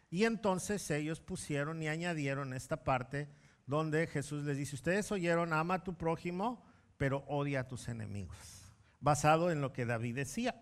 Y 0.09 0.23
entonces 0.23 0.89
ellos 0.91 1.19
pusieron 1.19 1.81
y 1.83 1.87
añadieron 1.87 2.53
esta 2.53 2.83
parte 2.83 3.29
donde 3.65 4.07
Jesús 4.07 4.45
les 4.45 4.57
dice, 4.57 4.75
ustedes 4.75 5.11
oyeron, 5.11 5.51
ama 5.51 5.75
a 5.75 5.83
tu 5.83 5.95
prójimo, 5.95 6.63
pero 6.97 7.25
odia 7.27 7.61
a 7.61 7.67
tus 7.67 7.89
enemigos, 7.89 8.73
basado 9.01 9.51
en 9.51 9.61
lo 9.61 9.73
que 9.73 9.85
David 9.85 10.15
decía. 10.15 10.55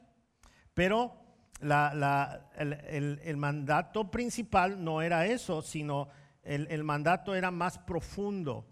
Pero 0.73 1.15
el, 1.59 3.37
mandato 3.37 4.09
principal 4.09 4.83
no 4.83 5.01
era 5.01 5.27
eso, 5.27 5.61
sino 5.61 6.09
el, 6.41 6.67
el 6.69 6.83
mandato 6.83 7.35
era 7.35 7.51
más 7.51 7.77
profundo, 7.77 8.67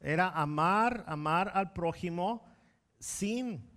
era 0.00 0.30
amar, 0.30 1.04
amar 1.06 1.52
al 1.54 1.72
prójimo 1.72 2.44
sin 2.98 3.70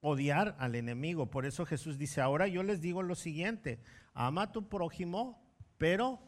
odiar 0.00 0.54
al 0.58 0.74
enemigo. 0.74 1.30
Por 1.30 1.46
eso 1.46 1.64
Jesús 1.64 1.98
dice, 1.98 2.20
ahora 2.20 2.46
yo 2.46 2.62
les 2.62 2.80
digo 2.80 3.02
lo 3.02 3.14
siguiente, 3.14 3.80
ama 4.14 4.42
a 4.42 4.52
tu 4.52 4.68
prójimo, 4.68 5.42
pero 5.80 6.20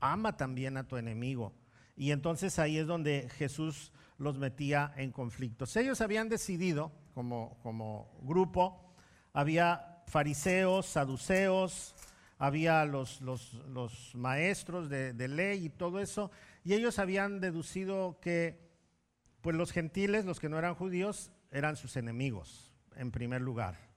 ama 0.00 0.36
también 0.36 0.76
a 0.76 0.88
tu 0.88 0.96
enemigo. 0.96 1.54
Y 1.94 2.10
entonces 2.10 2.58
ahí 2.58 2.76
es 2.76 2.88
donde 2.88 3.28
Jesús 3.38 3.92
los 4.18 4.36
metía 4.36 4.92
en 4.96 5.12
conflictos. 5.12 5.76
Ellos 5.76 6.00
habían 6.00 6.28
decidido, 6.28 6.90
como, 7.14 7.56
como 7.62 8.10
grupo, 8.22 8.92
había 9.32 10.02
fariseos, 10.08 10.86
saduceos, 10.86 11.94
había 12.36 12.84
los, 12.84 13.20
los, 13.20 14.10
maestros 14.16 14.90
de, 14.90 15.12
de, 15.12 15.28
ley 15.28 15.66
y 15.66 15.70
todo 15.70 16.00
eso, 16.00 16.32
y 16.64 16.74
ellos 16.74 16.98
habían 16.98 17.38
deducido 17.38 18.18
que 18.20 18.58
pues 19.40 19.54
los 19.54 19.70
gentiles, 19.70 20.24
los 20.24 20.40
que 20.40 20.48
no 20.48 20.58
eran 20.58 20.74
judíos, 20.74 21.30
eran 21.52 21.76
sus 21.76 21.96
enemigos, 21.96 22.72
en 22.96 23.12
primer 23.12 23.40
lugar 23.40 23.93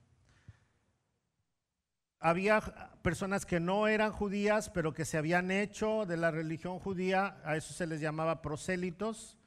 había 2.20 2.62
personas 3.02 3.46
que 3.46 3.60
no 3.60 3.88
eran 3.88 4.12
judías, 4.12 4.70
pero 4.70 4.94
que 4.94 5.06
se 5.06 5.18
habían 5.18 5.52
hecho 5.52 6.06
de 6.06 6.18
la 6.18 6.32
religión 6.32 6.80
judía, 6.80 7.38
a 7.44 7.56
eso 7.56 7.74
se 7.74 7.88
les 7.88 8.02
llamaba 8.02 8.42
prosélitos. 8.42 9.38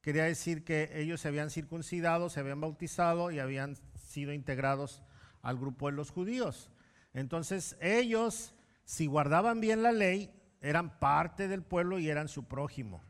Quería 0.00 0.24
decir 0.24 0.64
que 0.64 0.90
ellos 0.94 1.20
se 1.20 1.28
habían 1.28 1.50
circuncidado, 1.50 2.28
se 2.28 2.40
habían 2.40 2.60
bautizado 2.60 3.30
y 3.30 3.38
habían 3.38 3.76
sido 3.96 4.32
integrados 4.32 5.02
al 5.42 5.58
grupo 5.58 5.86
de 5.86 5.92
los 5.92 6.10
judíos. 6.10 6.70
Entonces 7.12 7.76
ellos, 7.80 8.54
si 8.84 9.06
guardaban 9.06 9.60
bien 9.60 9.82
la 9.82 9.92
ley, 9.92 10.30
eran 10.60 10.98
parte 10.98 11.48
del 11.48 11.62
pueblo 11.62 11.98
y 11.98 12.08
eran 12.08 12.28
su 12.28 12.44
prójimo. 12.44 13.02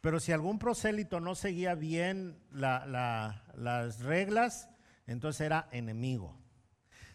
Pero 0.00 0.18
si 0.18 0.32
algún 0.32 0.58
prosélito 0.58 1.20
no 1.20 1.34
seguía 1.34 1.74
bien 1.74 2.38
las 2.52 4.00
reglas, 4.00 4.68
entonces 5.06 5.42
era 5.42 5.68
enemigo. 5.72 6.39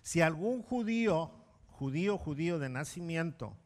Si 0.06 0.22
algún 0.22 0.62
judío, 0.62 1.32
judío, 1.66 2.20
judío 2.20 2.60
de 2.60 2.70
nacimiento, 2.70 3.58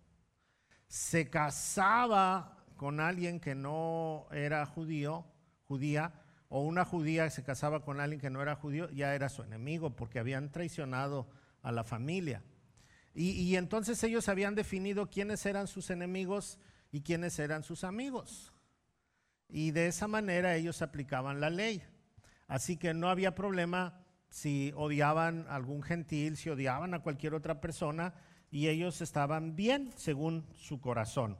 se 0.88 1.30
casaba 1.30 2.64
con 2.78 3.02
alguien 3.02 3.42
que 3.42 3.56
no 3.56 4.26
era 4.32 4.66
judío, 4.66 5.26
judía, 5.68 6.14
o 6.48 6.62
una 6.62 6.86
judía 6.86 7.30
se 7.30 7.44
casaba 7.44 7.84
con 7.84 8.00
alguien 8.00 8.22
que 8.22 8.30
no 8.30 8.42
era 8.42 8.56
judío, 8.56 8.90
ya 8.92 9.14
era 9.16 9.28
su 9.28 9.44
enemigo 9.44 9.98
porque 9.98 10.18
habían 10.18 10.50
traicionado 10.50 11.28
a 11.62 11.74
la 11.74 11.84
familia. 11.84 12.42
Y, 13.14 13.58
entonces 13.58 14.02
ellos 14.06 14.30
habían 14.30 14.56
definido 14.56 15.10
quiénes 15.10 15.46
eran 15.46 15.68
sus 15.68 15.90
enemigos 15.90 16.58
y 16.90 17.02
quiénes 17.02 17.38
eran 17.38 17.64
sus 17.64 17.84
amigos. 17.84 18.54
Y 19.50 19.72
de 19.72 19.88
esa 19.88 20.08
manera 20.08 20.56
ellos 20.56 20.82
aplicaban 20.82 21.42
la 21.42 21.50
ley. 21.50 21.84
Así 22.48 22.78
que 22.78 22.94
no 22.94 23.10
había 23.10 23.36
problema 23.36 23.99
si 24.30 24.74
odiaban 24.76 25.46
a 25.48 25.56
algún 25.56 25.82
gentil, 25.82 26.38
si 26.38 26.50
odiaban 26.50 26.94
a 26.94 27.02
cualquier 27.02 27.34
otra 27.34 27.62
persona, 27.62 28.14
y 28.52 28.68
ellos 28.68 29.02
estaban 29.02 29.56
bien 29.56 29.92
según 29.96 30.46
su 30.56 30.80
corazón. 30.80 31.38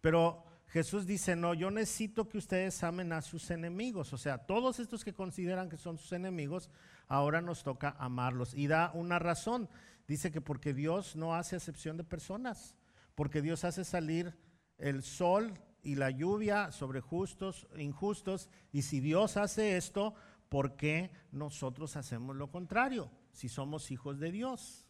Pero 0.00 0.44
Jesús 0.68 1.06
dice, 1.06 1.34
no, 1.34 1.54
yo 1.54 1.70
necesito 1.70 2.28
que 2.28 2.38
ustedes 2.38 2.82
amen 2.84 3.12
a 3.12 3.22
sus 3.22 3.50
enemigos. 3.50 4.12
O 4.12 4.18
sea, 4.18 4.38
todos 4.38 4.78
estos 4.78 5.04
que 5.04 5.14
consideran 5.14 5.70
que 5.70 5.78
son 5.78 5.96
sus 5.96 6.12
enemigos, 6.12 6.68
ahora 7.06 7.40
nos 7.40 7.62
toca 7.62 7.96
amarlos. 7.98 8.54
Y 8.54 8.66
da 8.66 8.90
una 8.92 9.18
razón. 9.18 9.68
Dice 10.06 10.30
que 10.30 10.40
porque 10.40 10.74
Dios 10.74 11.16
no 11.16 11.34
hace 11.34 11.56
excepción 11.56 11.96
de 11.96 12.04
personas, 12.04 12.74
porque 13.14 13.42
Dios 13.42 13.64
hace 13.64 13.84
salir 13.84 14.36
el 14.76 15.02
sol 15.02 15.54
y 15.82 15.94
la 15.94 16.10
lluvia 16.10 16.70
sobre 16.70 17.00
justos 17.00 17.66
injustos. 17.76 18.50
Y 18.70 18.82
si 18.82 19.00
Dios 19.00 19.38
hace 19.38 19.76
esto, 19.76 20.14
¿por 20.48 20.76
qué 20.76 21.10
nosotros 21.32 21.96
hacemos 21.96 22.36
lo 22.36 22.50
contrario? 22.50 23.10
Si 23.32 23.48
somos 23.48 23.90
hijos 23.90 24.18
de 24.18 24.32
Dios. 24.32 24.86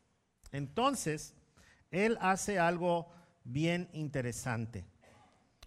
Entonces, 0.52 1.34
Él 1.90 2.18
hace 2.20 2.58
algo 2.58 3.10
bien 3.44 3.88
interesante. 3.92 4.86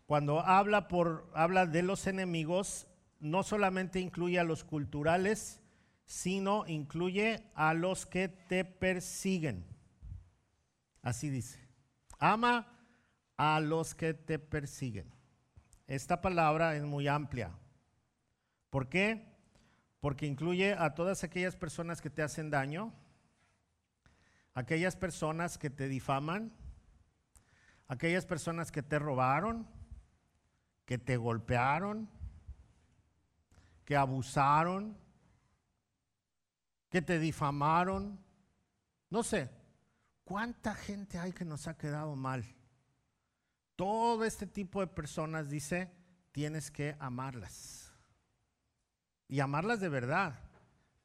Cuando 0.05 0.41
habla, 0.41 0.87
por, 0.87 1.31
habla 1.33 1.65
de 1.65 1.83
los 1.83 2.07
enemigos, 2.07 2.87
no 3.19 3.43
solamente 3.43 3.99
incluye 3.99 4.39
a 4.39 4.43
los 4.43 4.63
culturales, 4.63 5.61
sino 6.05 6.67
incluye 6.67 7.49
a 7.55 7.73
los 7.73 8.05
que 8.05 8.27
te 8.27 8.65
persiguen. 8.65 9.65
Así 11.01 11.29
dice. 11.29 11.59
Ama 12.19 12.67
a 13.37 13.59
los 13.59 13.95
que 13.95 14.13
te 14.13 14.37
persiguen. 14.37 15.11
Esta 15.87 16.21
palabra 16.21 16.75
es 16.75 16.83
muy 16.83 17.07
amplia. 17.07 17.51
¿Por 18.69 18.89
qué? 18.89 19.30
Porque 20.01 20.25
incluye 20.25 20.73
a 20.73 20.93
todas 20.93 21.23
aquellas 21.23 21.55
personas 21.55 22.01
que 22.01 22.09
te 22.09 22.23
hacen 22.23 22.49
daño, 22.49 22.91
aquellas 24.53 24.97
personas 24.97 25.57
que 25.57 25.69
te 25.69 25.87
difaman, 25.87 26.51
aquellas 27.87 28.25
personas 28.25 28.71
que 28.71 28.83
te 28.83 28.99
robaron, 28.99 29.67
que 30.85 30.97
te 30.97 31.17
golpearon, 31.17 32.09
que 33.85 33.95
abusaron, 33.95 34.97
que 36.89 37.01
te 37.01 37.19
difamaron. 37.19 38.19
No 39.09 39.23
sé, 39.23 39.49
¿cuánta 40.23 40.73
gente 40.75 41.19
hay 41.19 41.31
que 41.31 41.45
nos 41.45 41.67
ha 41.67 41.77
quedado 41.77 42.15
mal? 42.15 42.43
Todo 43.75 44.25
este 44.25 44.47
tipo 44.47 44.81
de 44.81 44.87
personas, 44.87 45.49
dice, 45.49 45.91
tienes 46.31 46.71
que 46.71 46.95
amarlas. 46.99 47.80
Y 49.31 49.39
amarlas 49.39 49.79
de 49.79 49.87
verdad. 49.87 50.41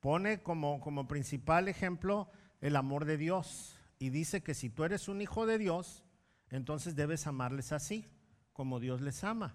Pone 0.01 0.43
como, 0.43 0.81
como 0.81 1.07
principal 1.07 1.69
ejemplo 1.69 2.29
el 2.61 2.75
amor 2.75 3.05
de 3.05 3.17
Dios. 3.17 3.79
Y 4.01 4.11
dice 4.11 4.43
que 4.43 4.53
si 4.53 4.69
tú 4.69 4.83
eres 4.83 5.07
un 5.07 5.23
hijo 5.23 5.47
de 5.47 5.59
Dios, 5.59 6.05
entonces 6.51 6.97
debes 6.97 7.29
amarles 7.29 7.71
así, 7.71 8.11
como 8.53 8.81
Dios 8.81 9.01
les 9.01 9.23
ama. 9.23 9.55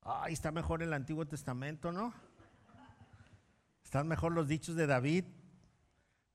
Ay, 0.00 0.32
está 0.32 0.50
mejor 0.50 0.82
el 0.82 0.94
Antiguo 0.94 1.26
Testamento, 1.26 1.92
¿no? 1.92 2.14
Están 3.84 4.08
mejor 4.08 4.32
los 4.32 4.48
dichos 4.48 4.74
de 4.74 4.86
David, 4.86 5.26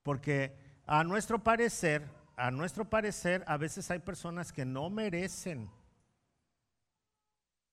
porque 0.04 0.56
a 0.86 1.04
nuestro 1.04 1.44
parecer, 1.44 2.08
a 2.38 2.52
nuestro 2.52 2.88
parecer, 2.88 3.44
a 3.48 3.58
veces 3.58 3.90
hay 3.90 4.00
personas 4.00 4.54
que 4.54 4.66
no 4.66 4.92
merecen 4.92 5.68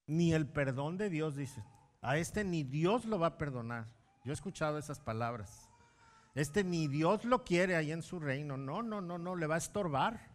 ni 0.07 0.33
el 0.33 0.47
perdón 0.47 0.97
de 0.97 1.11
Dios, 1.11 1.37
dice. 1.37 1.62
A 2.02 2.18
este 2.18 2.42
ni 2.42 2.64
Dios 2.64 3.04
lo 3.04 3.18
va 3.18 3.28
a 3.28 3.38
perdonar. 3.38 3.87
Yo 4.25 4.32
he 4.32 4.35
escuchado 4.35 4.76
esas 4.76 4.99
palabras. 4.99 5.68
Este 6.35 6.64
ni 6.64 6.88
Dios 6.88 7.25
lo 7.25 7.44
quiere 7.44 7.76
ahí 7.76 7.92
en 7.92 8.02
su 8.02 8.18
reino. 8.18 8.56
No, 8.56 8.82
no, 8.82 9.00
no, 9.00 9.18
no, 9.18 9.37
le 9.37 9.47
va 9.47 9.54
a 9.54 9.59
estorbar. 9.59 10.28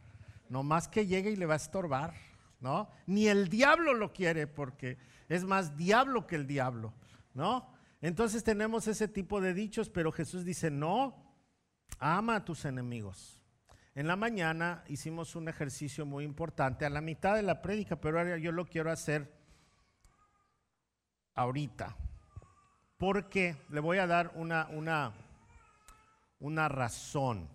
No 0.50 0.64
más 0.64 0.88
que 0.88 1.06
llegue 1.06 1.32
y 1.32 1.36
le 1.36 1.46
va 1.46 1.56
a 1.56 1.58
estorbar. 1.58 2.14
¿No? 2.62 2.90
Ni 3.06 3.28
el 3.28 3.50
diablo 3.50 3.94
lo 3.94 4.14
quiere 4.14 4.48
porque 4.48 4.98
es 5.30 5.44
más 5.44 5.78
diablo 5.78 6.26
que 6.26 6.36
el 6.36 6.48
diablo, 6.48 6.92
¿no? 7.36 7.72
Entonces 8.02 8.44
tenemos 8.44 8.88
ese 8.88 9.08
tipo 9.08 9.42
de 9.42 9.54
dichos, 9.54 9.90
pero 9.90 10.12
Jesús 10.12 10.44
dice, 10.44 10.72
no, 10.72 11.16
ama 12.00 12.38
a 12.38 12.46
tus 12.46 12.66
enemigos. 12.66 13.44
En 13.94 14.08
la 14.08 14.16
mañana 14.16 14.84
hicimos 14.88 15.36
un 15.36 15.50
ejercicio 15.50 16.06
muy 16.06 16.24
importante, 16.24 16.86
a 16.86 16.90
la 16.90 17.02
mitad 17.02 17.36
de 17.36 17.44
la 17.44 17.62
prédica, 17.62 18.02
pero 18.02 18.18
ahora 18.18 18.38
yo 18.38 18.52
lo 18.52 18.66
quiero 18.66 18.92
hacer 18.92 19.37
ahorita. 21.38 21.96
Porque 22.98 23.56
le 23.70 23.80
voy 23.80 24.00
a 24.00 24.08
dar 24.08 24.32
una, 24.36 24.68
una, 24.72 25.14
una 26.40 26.68
razón. 26.68 27.48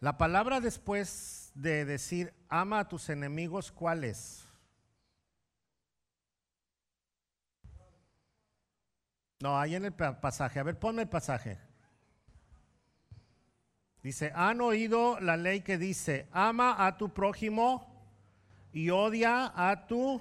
La 0.00 0.16
palabra 0.16 0.60
después 0.60 1.50
de 1.54 1.84
decir 1.84 2.32
ama 2.48 2.78
a 2.78 2.88
tus 2.88 3.08
enemigos, 3.08 3.72
¿cuál 3.72 4.04
es? 4.04 4.46
No, 9.40 9.58
ahí 9.58 9.74
en 9.74 9.84
el 9.84 9.92
pasaje. 9.92 10.60
A 10.60 10.62
ver, 10.62 10.78
ponme 10.78 11.02
el 11.02 11.08
pasaje. 11.08 11.58
Dice, 14.02 14.32
han 14.34 14.60
oído 14.60 15.18
la 15.20 15.36
ley 15.36 15.60
que 15.60 15.78
dice, 15.78 16.28
ama 16.32 16.86
a 16.86 16.96
tu 16.96 17.12
prójimo 17.12 17.86
y 18.72 18.90
odia 18.90 19.52
a 19.54 19.86
tu 19.86 20.20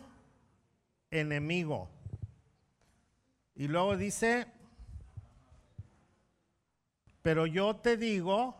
enemigo. 1.11 1.89
Y 3.57 3.67
luego 3.67 3.97
dice, 3.97 4.45
pero 7.23 7.47
yo 7.47 7.75
te 7.75 7.97
digo, 7.97 8.55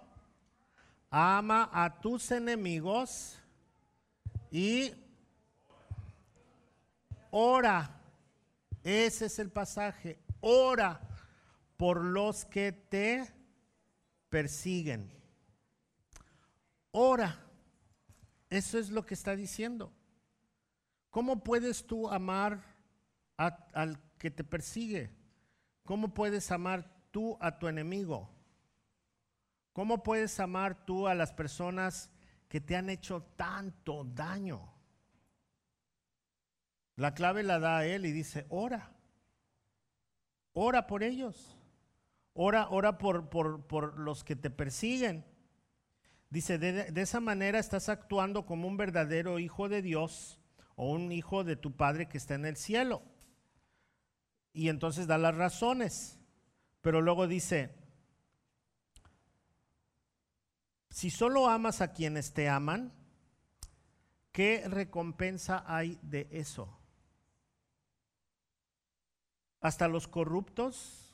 ama 1.12 1.69
a 1.71 2.01
tus 2.01 2.31
enemigos 2.31 3.38
y 4.49 4.91
ora. 7.29 8.01
Ese 8.83 9.27
es 9.27 9.38
el 9.38 9.51
pasaje 9.51 10.17
ora 10.41 10.99
por 11.77 12.03
los 12.03 12.45
que 12.45 12.71
te 12.71 13.31
persiguen. 14.29 15.12
Ora. 16.91 17.43
Eso 18.49 18.79
es 18.79 18.89
lo 18.89 19.05
que 19.05 19.13
está 19.13 19.36
diciendo. 19.36 19.91
¿Cómo 21.12 21.43
puedes 21.43 21.86
tú 21.86 22.10
amar 22.10 22.63
al 23.36 24.07
que 24.17 24.32
te 24.32 24.43
persigue? 24.43 25.12
¿Cómo 25.84 26.13
puedes 26.13 26.51
amar 26.51 26.91
tú 27.12 27.38
a 27.39 27.60
tu 27.60 27.67
enemigo? 27.67 28.30
¿Cómo 29.73 30.03
puedes 30.03 30.39
amar 30.39 30.86
tú 30.86 31.08
a 31.08 31.15
las 31.15 31.32
personas 31.32 32.10
que 32.49 32.60
te 32.60 32.75
han 32.75 32.89
hecho 32.89 33.21
tanto 33.36 34.03
daño? 34.03 34.73
La 36.95 37.13
clave 37.13 37.43
la 37.43 37.60
da 37.60 37.77
a 37.77 37.86
él 37.86 38.06
y 38.06 38.12
dice, 38.12 38.47
ora. 38.49 38.91
Ora 40.53 40.88
por 40.88 41.03
ellos. 41.03 41.56
Ora, 42.34 42.69
ora 42.69 42.97
por, 42.97 43.30
por, 43.30 43.99
los 43.99 44.23
que 44.23 44.36
te 44.36 44.49
persiguen. 44.49 45.23
Dice, 46.30 46.58
de, 46.58 47.01
esa 47.01 47.19
manera 47.19 47.60
estás 47.60 47.88
actuando 47.88 48.45
como 48.45 48.67
un 48.67 48.77
verdadero 48.77 49.38
hijo 49.38 49.69
de 49.69 49.84
Dios 49.84 50.39
o 50.75 50.91
un 50.91 51.12
hijo 51.12 51.43
de 51.43 51.56
tu 51.56 51.75
Padre 51.75 52.08
que 52.08 52.17
está 52.17 52.34
en 52.34 52.45
el 52.45 52.58
cielo. 52.58 53.03
Y 54.58 54.70
entonces 54.70 55.06
da 55.06 55.20
las 55.20 55.36
razones. 55.36 56.20
Pero 56.82 57.00
luego 57.00 57.28
dice, 57.28 57.76
si 60.89 61.12
solo 61.12 61.48
amas 61.48 61.80
a 61.82 61.93
quienes 61.93 62.34
te 62.34 62.50
aman, 62.50 62.91
¿qué 64.32 64.67
recompensa 64.67 65.63
hay 65.67 66.00
de 66.02 66.28
eso? 66.32 66.76
Hasta 69.62 69.88
los 69.88 70.08
corruptos, 70.08 71.13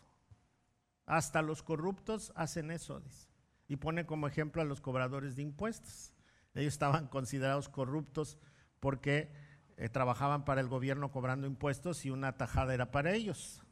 hasta 1.05 1.41
los 1.41 1.63
corruptos 1.63 2.31
hacen 2.37 2.71
eso, 2.71 3.01
dice. 3.01 3.27
Y 3.67 3.75
pone 3.75 4.05
como 4.05 4.27
ejemplo 4.27 4.61
a 4.61 4.65
los 4.65 4.79
cobradores 4.79 5.35
de 5.35 5.41
impuestos. 5.41 6.13
Ellos 6.53 6.71
estaban 6.71 7.09
considerados 7.09 7.67
corruptos 7.67 8.37
porque 8.79 9.33
eh, 9.77 9.89
trabajaban 9.89 10.45
para 10.45 10.61
el 10.61 10.67
gobierno 10.67 11.11
cobrando 11.11 11.47
impuestos 11.47 12.05
y 12.05 12.09
una 12.09 12.37
tajada 12.37 12.73
era 12.73 12.91
para 12.91 13.13
ellos. 13.13 13.63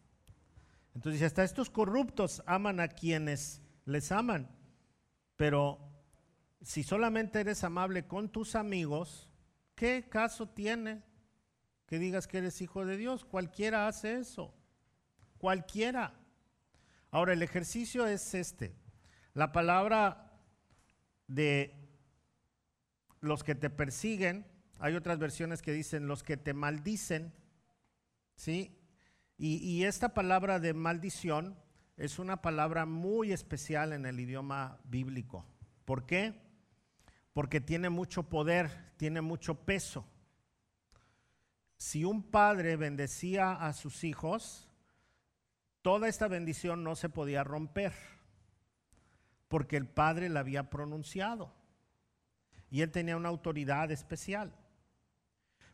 Entonces 0.94 1.22
hasta 1.22 1.44
estos 1.44 1.70
corruptos 1.70 2.44
aman 2.46 2.80
a 2.80 2.88
quienes 2.90 3.62
les 3.86 4.12
aman, 4.12 4.50
pero 5.38 5.80
si 6.62 6.84
solamente 6.84 7.40
eres 7.40 7.64
amable 7.64 8.08
con 8.08 8.30
tus 8.30 8.56
amigos, 8.56 9.30
¿qué 9.76 10.08
caso 10.10 10.50
tiene 10.50 11.04
que 11.88 12.00
digas 12.00 12.28
que 12.28 12.38
eres 12.38 12.62
hijo 12.62 12.86
de 12.86 12.98
Dios? 12.98 13.26
Cualquiera 13.26 13.88
hace 13.88 14.18
eso. 14.18 14.54
Cualquiera. 15.38 16.14
Ahora, 17.10 17.34
el 17.34 17.42
ejercicio 17.42 18.06
es 18.06 18.34
este. 18.34 18.76
La 19.34 19.52
palabra 19.52 20.40
de 21.28 21.90
los 23.20 23.44
que 23.44 23.56
te 23.56 23.70
persiguen, 23.70 24.46
hay 24.82 24.96
otras 24.96 25.20
versiones 25.20 25.62
que 25.62 25.72
dicen 25.72 26.08
los 26.08 26.24
que 26.24 26.38
te 26.38 26.54
maldicen, 26.54 27.34
¿sí? 28.36 28.78
Y, 29.38 29.58
y, 29.58 29.86
esta 29.86 30.14
palabra 30.14 30.60
de 30.60 30.74
maldición 30.74 31.56
es 31.98 32.20
una 32.20 32.42
palabra 32.42 32.86
muy 32.86 33.32
especial 33.32 33.94
en 33.94 34.06
el 34.06 34.20
idioma 34.20 34.80
bíblico. 34.84 35.46
¿Por 35.86 36.06
qué? 36.06 36.34
Porque 37.34 37.62
tiene 37.62 37.90
mucho 37.90 38.24
poder, 38.24 38.92
tiene 38.98 39.22
mucho 39.22 39.66
peso. 39.66 40.06
Si 41.78 42.04
un 42.04 42.24
padre 42.24 42.76
bendecía 42.76 43.54
a 43.54 43.74
sus 43.74 44.04
hijos, 44.04 44.68
toda 45.82 46.08
esta 46.08 46.28
bendición 46.28 46.84
no 46.84 46.96
se 46.96 47.10
podía 47.10 47.44
romper. 47.44 47.94
porque 49.48 49.76
el 49.76 49.86
padre 49.86 50.30
la 50.30 50.40
había 50.40 50.70
pronunciado. 50.70 51.54
Y 52.70 52.84
él 52.84 52.92
tenía 52.92 53.18
una 53.18 53.28
autoridad 53.28 53.92
especial. 53.92 54.56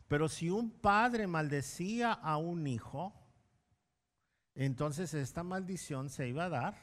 Pero 0.08 0.28
si 0.28 0.48
un 0.48 0.70
padre 0.70 1.26
maldecía 1.26 2.12
a 2.12 2.38
un 2.38 2.66
hijo, 2.66 3.12
entonces 4.54 5.12
esta 5.14 5.42
maldición 5.42 6.08
se 6.08 6.28
iba 6.28 6.46
a 6.46 6.48
dar 6.48 6.74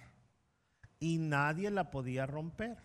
y 0.99 1.17
nadie 1.17 1.71
la 1.71 1.89
podía 1.89 2.27
romper. 2.27 2.77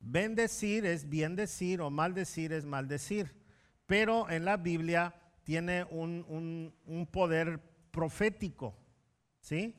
Bendecir 0.00 0.84
es 0.86 1.08
bien 1.08 1.36
decir 1.36 1.80
o 1.80 1.90
maldecir 1.90 2.52
es 2.52 2.64
maldecir. 2.64 3.34
Pero 3.86 4.28
en 4.28 4.44
la 4.44 4.56
Biblia 4.56 5.14
tiene 5.44 5.84
un, 5.84 6.74
un 6.84 7.06
poder 7.06 7.60
profético. 7.90 8.76
¿Sí? 9.40 9.74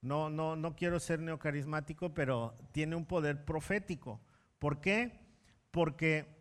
No, 0.00 0.28
no, 0.30 0.54
no 0.54 0.76
quiero 0.76 1.00
ser 1.00 1.20
neocarismático, 1.20 2.14
pero 2.14 2.56
tiene 2.72 2.94
un 2.94 3.06
poder 3.06 3.44
profético. 3.44 4.20
¿Por 4.58 4.80
qué? 4.80 5.20
Porque 5.70 6.33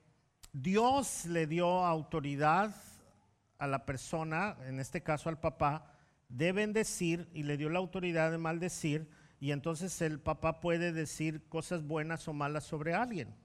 Dios 0.53 1.25
le 1.25 1.47
dio 1.47 1.83
autoridad 1.83 2.75
a 3.57 3.65
la 3.65 3.87
persona, 3.87 4.55
en 4.67 4.79
este 4.79 5.01
caso 5.01 5.29
al 5.29 5.39
papá, 5.39 5.91
de 6.29 6.51
bendecir 6.51 7.27
y 7.33 7.41
le 7.41 7.57
dio 7.57 7.69
la 7.69 7.79
autoridad 7.79 8.29
de 8.29 8.37
maldecir, 8.37 9.09
y 9.39 9.51
entonces 9.51 9.99
el 10.01 10.19
papá 10.19 10.61
puede 10.61 10.93
decir 10.93 11.49
cosas 11.49 11.83
buenas 11.83 12.27
o 12.27 12.33
malas 12.33 12.65
sobre 12.65 12.93
alguien. 12.93 13.35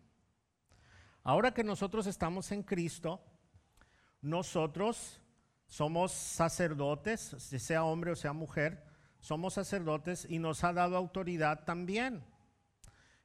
Ahora 1.24 1.54
que 1.54 1.64
nosotros 1.64 2.06
estamos 2.06 2.52
en 2.52 2.62
Cristo, 2.62 3.24
nosotros 4.20 5.22
somos 5.66 6.12
sacerdotes, 6.12 7.20
sea 7.38 7.84
hombre 7.84 8.12
o 8.12 8.16
sea 8.16 8.34
mujer, 8.34 8.84
somos 9.18 9.54
sacerdotes 9.54 10.26
y 10.28 10.38
nos 10.38 10.62
ha 10.62 10.74
dado 10.74 10.96
autoridad 10.96 11.64
también. 11.64 12.22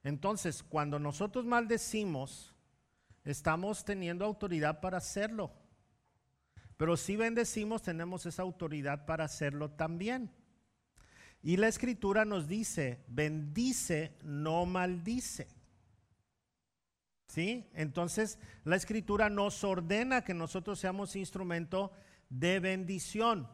Entonces, 0.04 0.64
cuando 0.64 1.00
nosotros 1.00 1.46
maldecimos, 1.46 2.53
estamos 3.24 3.86
teniendo 3.86 4.26
autoridad 4.26 4.80
para 4.82 4.98
hacerlo. 4.98 5.52
Pero 6.78 6.98
si 6.98 7.16
bendecimos, 7.16 7.82
tenemos 7.82 8.26
esa 8.26 8.42
autoridad 8.42 9.06
para 9.06 9.26
hacerlo 9.26 9.72
también. 9.72 10.32
Y 11.42 11.58
la 11.58 11.68
escritura 11.68 12.26
nos 12.26 12.48
dice, 12.48 13.04
bendice, 13.08 14.18
no 14.24 14.66
maldice. 14.66 15.48
¿Sí? 17.28 17.70
Entonces, 17.74 18.40
la 18.64 18.76
escritura 18.76 19.30
nos 19.30 19.64
ordena 19.64 20.24
que 20.24 20.34
nosotros 20.34 20.80
seamos 20.80 21.16
instrumento 21.16 21.92
de 22.30 22.60
bendición. 22.60 23.50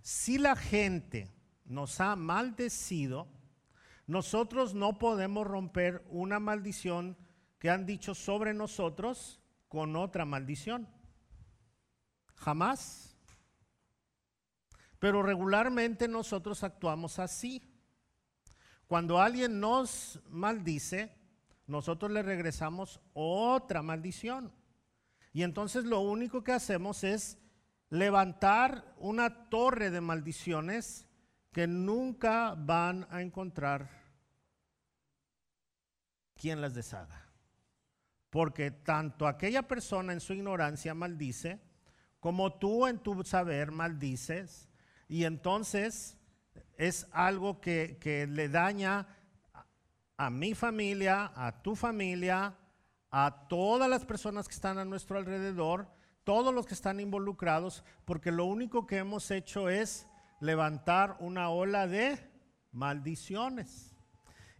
Si 0.00 0.38
la 0.38 0.56
gente 0.56 1.28
nos 1.64 2.00
ha 2.00 2.16
maldecido, 2.16 3.28
nosotros 4.06 4.74
no 4.74 4.98
podemos 4.98 5.46
romper 5.46 6.04
una 6.10 6.40
maldición 6.40 7.16
que 7.62 7.70
han 7.70 7.86
dicho 7.86 8.12
sobre 8.12 8.52
nosotros 8.54 9.40
con 9.68 9.94
otra 9.94 10.24
maldición. 10.24 10.88
Jamás. 12.34 13.16
Pero 14.98 15.22
regularmente 15.22 16.08
nosotros 16.08 16.64
actuamos 16.64 17.20
así. 17.20 17.62
Cuando 18.88 19.20
alguien 19.20 19.60
nos 19.60 20.18
maldice, 20.28 21.16
nosotros 21.68 22.10
le 22.10 22.24
regresamos 22.24 23.00
otra 23.12 23.80
maldición. 23.80 24.52
Y 25.32 25.44
entonces 25.44 25.84
lo 25.84 26.00
único 26.00 26.42
que 26.42 26.50
hacemos 26.50 27.04
es 27.04 27.38
levantar 27.90 28.92
una 28.98 29.48
torre 29.50 29.92
de 29.92 30.00
maldiciones 30.00 31.06
que 31.52 31.68
nunca 31.68 32.56
van 32.58 33.06
a 33.08 33.22
encontrar 33.22 33.88
quien 36.34 36.60
las 36.60 36.74
deshaga. 36.74 37.21
Porque 38.32 38.70
tanto 38.70 39.26
aquella 39.26 39.68
persona 39.68 40.14
en 40.14 40.20
su 40.20 40.32
ignorancia 40.32 40.94
maldice, 40.94 41.60
como 42.18 42.54
tú 42.54 42.86
en 42.86 42.98
tu 42.98 43.22
saber 43.24 43.72
maldices, 43.72 44.70
y 45.06 45.24
entonces 45.24 46.16
es 46.78 47.06
algo 47.12 47.60
que, 47.60 47.98
que 48.00 48.26
le 48.26 48.48
daña 48.48 49.06
a 50.16 50.30
mi 50.30 50.54
familia, 50.54 51.30
a 51.34 51.62
tu 51.62 51.76
familia, 51.76 52.56
a 53.10 53.46
todas 53.50 53.90
las 53.90 54.06
personas 54.06 54.48
que 54.48 54.54
están 54.54 54.78
a 54.78 54.86
nuestro 54.86 55.18
alrededor, 55.18 55.86
todos 56.24 56.54
los 56.54 56.64
que 56.64 56.72
están 56.72 57.00
involucrados, 57.00 57.84
porque 58.06 58.32
lo 58.32 58.46
único 58.46 58.86
que 58.86 58.96
hemos 58.96 59.30
hecho 59.30 59.68
es 59.68 60.06
levantar 60.40 61.18
una 61.20 61.50
ola 61.50 61.86
de 61.86 62.18
maldiciones. 62.70 63.91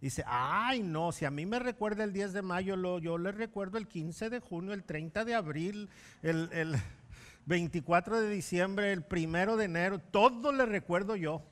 Dice, 0.03 0.25
ay 0.27 0.83
no, 0.83 1.13
si 1.13 1.25
a 1.25 1.31
mí 1.31 1.47
me 1.47 1.61
recuerda 1.61 2.03
el 2.03 2.13
10 2.13 2.33
de 2.33 2.43
mayo, 2.43 2.99
yo 2.99 3.19
le 3.19 3.31
recuerdo 3.31 3.79
el 3.79 3.87
15 3.87 4.31
de 4.31 4.41
junio, 4.41 4.73
el 4.73 4.83
30 4.83 5.25
de 5.25 5.37
abril, 5.37 5.91
el, 6.23 6.51
el 6.53 6.75
24 7.47 8.21
de 8.21 8.29
diciembre, 8.29 8.93
el 8.93 9.07
1 9.09 9.57
de 9.57 9.65
enero, 9.65 10.01
todo 10.01 10.51
le 10.51 10.67
recuerdo 10.67 11.15
yo. 11.15 11.45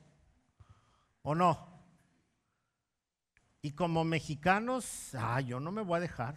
¿O 1.21 1.33
no? 1.33 1.65
Y 3.61 3.71
como 3.71 4.03
mexicanos, 4.03 5.15
ay, 5.15 5.45
yo 5.45 5.61
no 5.61 5.71
me 5.71 5.81
voy 5.81 5.99
a 5.99 6.01
dejar. 6.01 6.35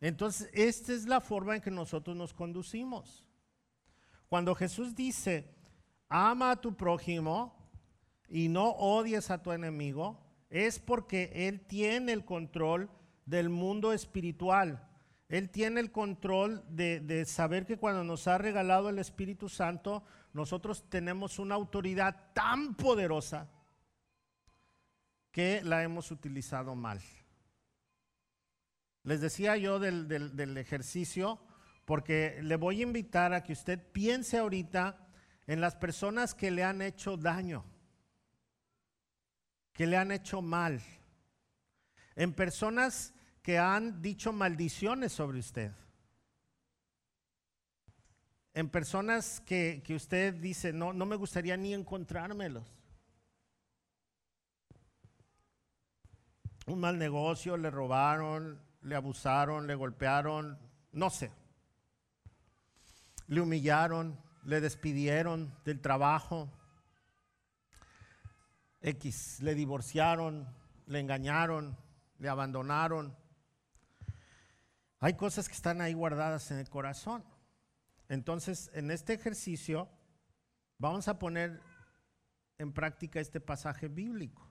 Entonces, 0.00 0.50
esta 0.52 0.92
es 0.92 1.06
la 1.06 1.20
forma 1.20 1.54
en 1.54 1.62
que 1.62 1.70
nosotros 1.70 2.16
nos 2.16 2.34
conducimos. 2.34 3.24
Cuando 4.28 4.56
Jesús 4.56 4.96
dice, 4.96 5.54
ama 6.08 6.50
a 6.50 6.60
tu 6.60 6.76
prójimo 6.76 7.54
y 8.28 8.48
no 8.48 8.70
odies 8.70 9.30
a 9.30 9.40
tu 9.40 9.52
enemigo, 9.52 10.29
es 10.50 10.80
porque 10.80 11.30
Él 11.32 11.60
tiene 11.60 12.12
el 12.12 12.24
control 12.24 12.90
del 13.24 13.48
mundo 13.48 13.92
espiritual. 13.92 14.86
Él 15.28 15.48
tiene 15.48 15.80
el 15.80 15.92
control 15.92 16.64
de, 16.68 17.24
saber 17.24 17.64
que 17.64 17.78
cuando 17.78 18.02
nos 18.02 18.26
ha 18.26 18.36
regalado 18.36 18.88
el 18.88 18.98
Espíritu 18.98 19.48
Santo, 19.48 20.02
nosotros 20.32 20.90
tenemos 20.90 21.38
una 21.38 21.54
autoridad 21.54 22.32
tan 22.34 22.74
poderosa 22.74 23.48
que 25.30 25.62
la 25.62 25.84
hemos 25.84 26.10
utilizado 26.10 26.74
mal. 26.74 27.00
Les 29.04 29.20
decía 29.20 29.56
yo 29.56 29.78
del, 29.78 30.08
del 30.08 30.56
ejercicio, 30.58 31.40
porque 31.84 32.40
le 32.42 32.56
voy 32.56 32.80
a 32.80 32.82
invitar 32.82 33.32
a 33.32 33.44
que 33.44 33.52
usted 33.52 33.80
piense 33.92 34.38
ahorita 34.38 35.06
en 35.46 35.60
las 35.60 35.76
personas 35.76 36.34
que 36.34 36.50
le 36.50 36.64
han 36.64 36.82
hecho 36.82 37.16
daño, 37.16 37.64
que 39.80 39.86
le 39.86 39.96
han 39.96 40.12
hecho 40.12 40.42
mal, 40.42 40.82
en 42.14 42.34
personas 42.34 43.14
que 43.40 43.58
han 43.58 44.02
dicho 44.02 44.30
maldiciones 44.30 45.10
sobre 45.10 45.38
usted, 45.38 45.72
en 48.52 48.68
personas 48.68 49.40
que, 49.40 49.82
que 49.82 49.94
usted 49.94 50.34
dice, 50.34 50.74
no, 50.74 50.92
no 50.92 51.06
me 51.06 51.16
gustaría 51.16 51.56
ni 51.56 51.72
encontrármelos. 51.72 52.70
Un 56.66 56.78
mal 56.78 56.98
negocio, 56.98 57.56
le 57.56 57.70
robaron, 57.70 58.62
le 58.82 58.94
abusaron, 58.96 59.66
le 59.66 59.76
golpearon, 59.76 60.58
no 60.92 61.08
sé. 61.08 61.32
Le 63.28 63.40
humillaron, 63.40 64.20
le 64.44 64.60
despidieron 64.60 65.58
del 65.64 65.80
trabajo. 65.80 66.52
X, 68.82 69.40
le 69.40 69.54
divorciaron, 69.54 70.48
le 70.86 71.00
engañaron, 71.00 71.76
le 72.18 72.28
abandonaron. 72.28 73.16
Hay 74.98 75.14
cosas 75.14 75.48
que 75.48 75.54
están 75.54 75.80
ahí 75.80 75.94
guardadas 75.94 76.50
en 76.50 76.58
el 76.58 76.68
corazón. 76.68 77.24
Entonces, 78.08 78.70
en 78.74 78.90
este 78.90 79.14
ejercicio 79.14 79.88
vamos 80.78 81.08
a 81.08 81.18
poner 81.18 81.62
en 82.58 82.72
práctica 82.72 83.20
este 83.20 83.40
pasaje 83.40 83.88
bíblico 83.88 84.50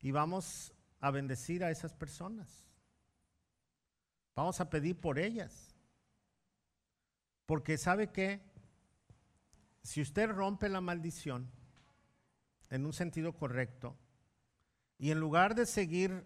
y 0.00 0.10
vamos 0.10 0.72
a 1.00 1.10
bendecir 1.10 1.64
a 1.64 1.70
esas 1.70 1.92
personas. 1.94 2.66
Vamos 4.34 4.60
a 4.60 4.70
pedir 4.70 5.00
por 5.00 5.18
ellas. 5.18 5.74
Porque 7.46 7.76
sabe 7.76 8.12
que 8.12 8.40
si 9.82 10.00
usted 10.00 10.30
rompe 10.30 10.68
la 10.68 10.80
maldición 10.80 11.50
en 12.70 12.86
un 12.86 12.92
sentido 12.92 13.32
correcto, 13.32 13.96
y 14.98 15.10
en 15.10 15.20
lugar 15.20 15.54
de 15.54 15.64
seguir 15.64 16.24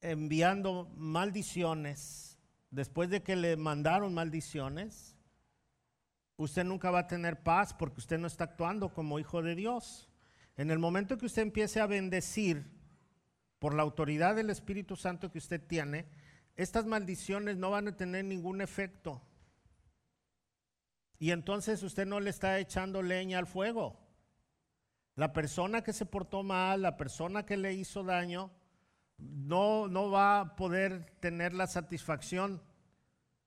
enviando 0.00 0.92
maldiciones, 0.96 2.38
después 2.70 3.08
de 3.08 3.22
que 3.22 3.36
le 3.36 3.56
mandaron 3.56 4.12
maldiciones, 4.12 5.16
usted 6.36 6.64
nunca 6.64 6.90
va 6.90 7.00
a 7.00 7.06
tener 7.06 7.42
paz 7.42 7.72
porque 7.72 8.00
usted 8.00 8.18
no 8.18 8.26
está 8.26 8.44
actuando 8.44 8.92
como 8.92 9.18
hijo 9.18 9.42
de 9.42 9.54
Dios. 9.54 10.10
En 10.56 10.70
el 10.70 10.78
momento 10.78 11.16
que 11.16 11.26
usted 11.26 11.42
empiece 11.42 11.80
a 11.80 11.86
bendecir 11.86 12.70
por 13.58 13.74
la 13.74 13.82
autoridad 13.82 14.36
del 14.36 14.50
Espíritu 14.50 14.94
Santo 14.94 15.30
que 15.32 15.38
usted 15.38 15.66
tiene, 15.66 16.06
estas 16.56 16.84
maldiciones 16.84 17.56
no 17.56 17.70
van 17.70 17.88
a 17.88 17.96
tener 17.96 18.24
ningún 18.26 18.60
efecto. 18.60 19.22
Y 21.18 21.30
entonces 21.30 21.82
usted 21.82 22.06
no 22.06 22.20
le 22.20 22.28
está 22.28 22.58
echando 22.58 23.00
leña 23.00 23.38
al 23.38 23.46
fuego. 23.46 24.03
La 25.16 25.32
persona 25.32 25.82
que 25.82 25.92
se 25.92 26.06
portó 26.06 26.42
mal, 26.42 26.82
la 26.82 26.96
persona 26.96 27.46
que 27.46 27.56
le 27.56 27.72
hizo 27.74 28.02
daño, 28.02 28.50
no, 29.18 29.86
no 29.86 30.10
va 30.10 30.40
a 30.40 30.56
poder 30.56 31.06
tener 31.20 31.54
la 31.54 31.66
satisfacción 31.66 32.60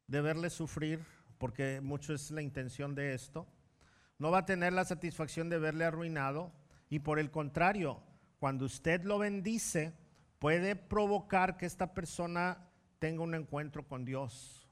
de 0.07 0.21
verle 0.21 0.49
sufrir, 0.49 1.05
porque 1.37 1.81
mucho 1.81 2.13
es 2.13 2.31
la 2.31 2.41
intención 2.41 2.95
de 2.95 3.13
esto. 3.13 3.47
No 4.17 4.31
va 4.31 4.39
a 4.39 4.45
tener 4.45 4.73
la 4.73 4.85
satisfacción 4.85 5.49
de 5.49 5.59
verle 5.59 5.85
arruinado. 5.85 6.51
Y 6.89 6.99
por 6.99 7.19
el 7.19 7.31
contrario, 7.31 8.01
cuando 8.39 8.65
usted 8.65 9.03
lo 9.03 9.19
bendice, 9.19 9.93
puede 10.39 10.75
provocar 10.75 11.57
que 11.57 11.65
esta 11.65 11.93
persona 11.93 12.69
tenga 12.99 13.23
un 13.23 13.35
encuentro 13.35 13.85
con 13.85 14.05
Dios. 14.05 14.67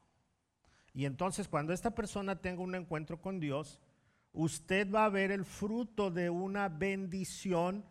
Y 0.93 1.05
entonces 1.05 1.49
cuando 1.49 1.73
esta 1.73 1.91
persona 1.91 2.39
tenga 2.39 2.61
un 2.61 2.73
encuentro 2.73 3.21
con 3.21 3.39
Dios, 3.39 3.79
usted 4.35 4.91
va 4.91 5.05
a 5.05 5.09
ver 5.09 5.31
el 5.31 5.45
fruto 5.45 6.11
de 6.11 6.29
una 6.29 6.69
bendición. 6.69 7.85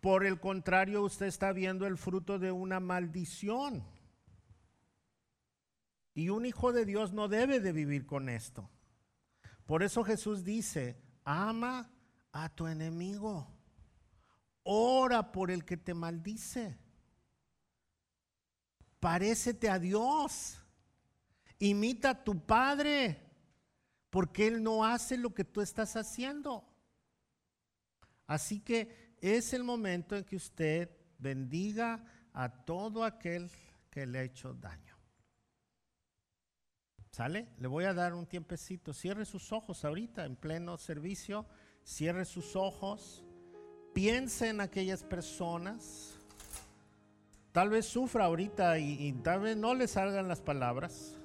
Por 0.00 0.24
el 0.24 0.38
contrario, 0.38 1.02
usted 1.02 1.26
está 1.26 1.52
viendo 1.52 1.86
el 1.86 1.96
fruto 1.96 2.38
de 2.38 2.52
una 2.52 2.78
maldición. 2.78 3.82
Y 6.14 6.28
un 6.28 6.46
hijo 6.46 6.72
de 6.72 6.84
Dios 6.84 7.12
no 7.12 7.28
debe 7.28 7.60
de 7.60 7.72
vivir 7.72 8.06
con 8.06 8.28
esto. 8.28 8.70
Por 9.64 9.82
eso 9.82 10.04
Jesús 10.04 10.44
dice, 10.44 11.02
ama 11.24 11.90
a 12.32 12.48
tu 12.50 12.66
enemigo. 12.66 13.50
Ora 14.62 15.32
por 15.32 15.50
el 15.50 15.64
que 15.64 15.76
te 15.76 15.94
maldice. 15.94 16.78
Parécete 19.00 19.68
a 19.70 19.78
Dios. 19.78 20.58
Imita 21.58 22.10
a 22.10 22.24
tu 22.24 22.38
Padre, 22.44 23.25
porque 24.10 24.46
Él 24.46 24.62
no 24.62 24.84
hace 24.84 25.16
lo 25.16 25.34
que 25.34 25.44
tú 25.44 25.60
estás 25.60 25.96
haciendo. 25.96 26.64
Así 28.26 28.60
que 28.60 29.14
es 29.20 29.52
el 29.52 29.64
momento 29.64 30.16
en 30.16 30.24
que 30.24 30.36
usted 30.36 30.90
bendiga 31.18 32.04
a 32.32 32.64
todo 32.64 33.04
aquel 33.04 33.50
que 33.90 34.06
le 34.06 34.18
ha 34.18 34.22
hecho 34.22 34.54
daño. 34.54 34.96
¿Sale? 37.10 37.48
Le 37.58 37.68
voy 37.68 37.84
a 37.84 37.94
dar 37.94 38.12
un 38.12 38.26
tiempecito. 38.26 38.92
Cierre 38.92 39.24
sus 39.24 39.52
ojos 39.52 39.84
ahorita 39.84 40.26
en 40.26 40.36
pleno 40.36 40.76
servicio. 40.76 41.46
Cierre 41.82 42.26
sus 42.26 42.56
ojos 42.56 43.26
piense 43.96 44.50
en 44.50 44.60
aquellas 44.60 45.02
personas. 45.02 46.14
Tal 47.52 47.70
vez 47.70 47.86
sufra 47.86 48.26
ahorita 48.26 48.78
y, 48.78 49.10
tal 49.24 49.40
vez 49.40 49.56
no 49.56 49.74
le 49.74 49.88
salgan 49.88 50.28
las 50.28 50.42
palabras, 50.42 51.18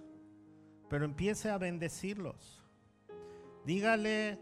pero 0.90 1.04
empiece 1.04 1.50
a 1.50 1.58
bendecirlos. 1.58 2.61
Dígale 3.66 4.40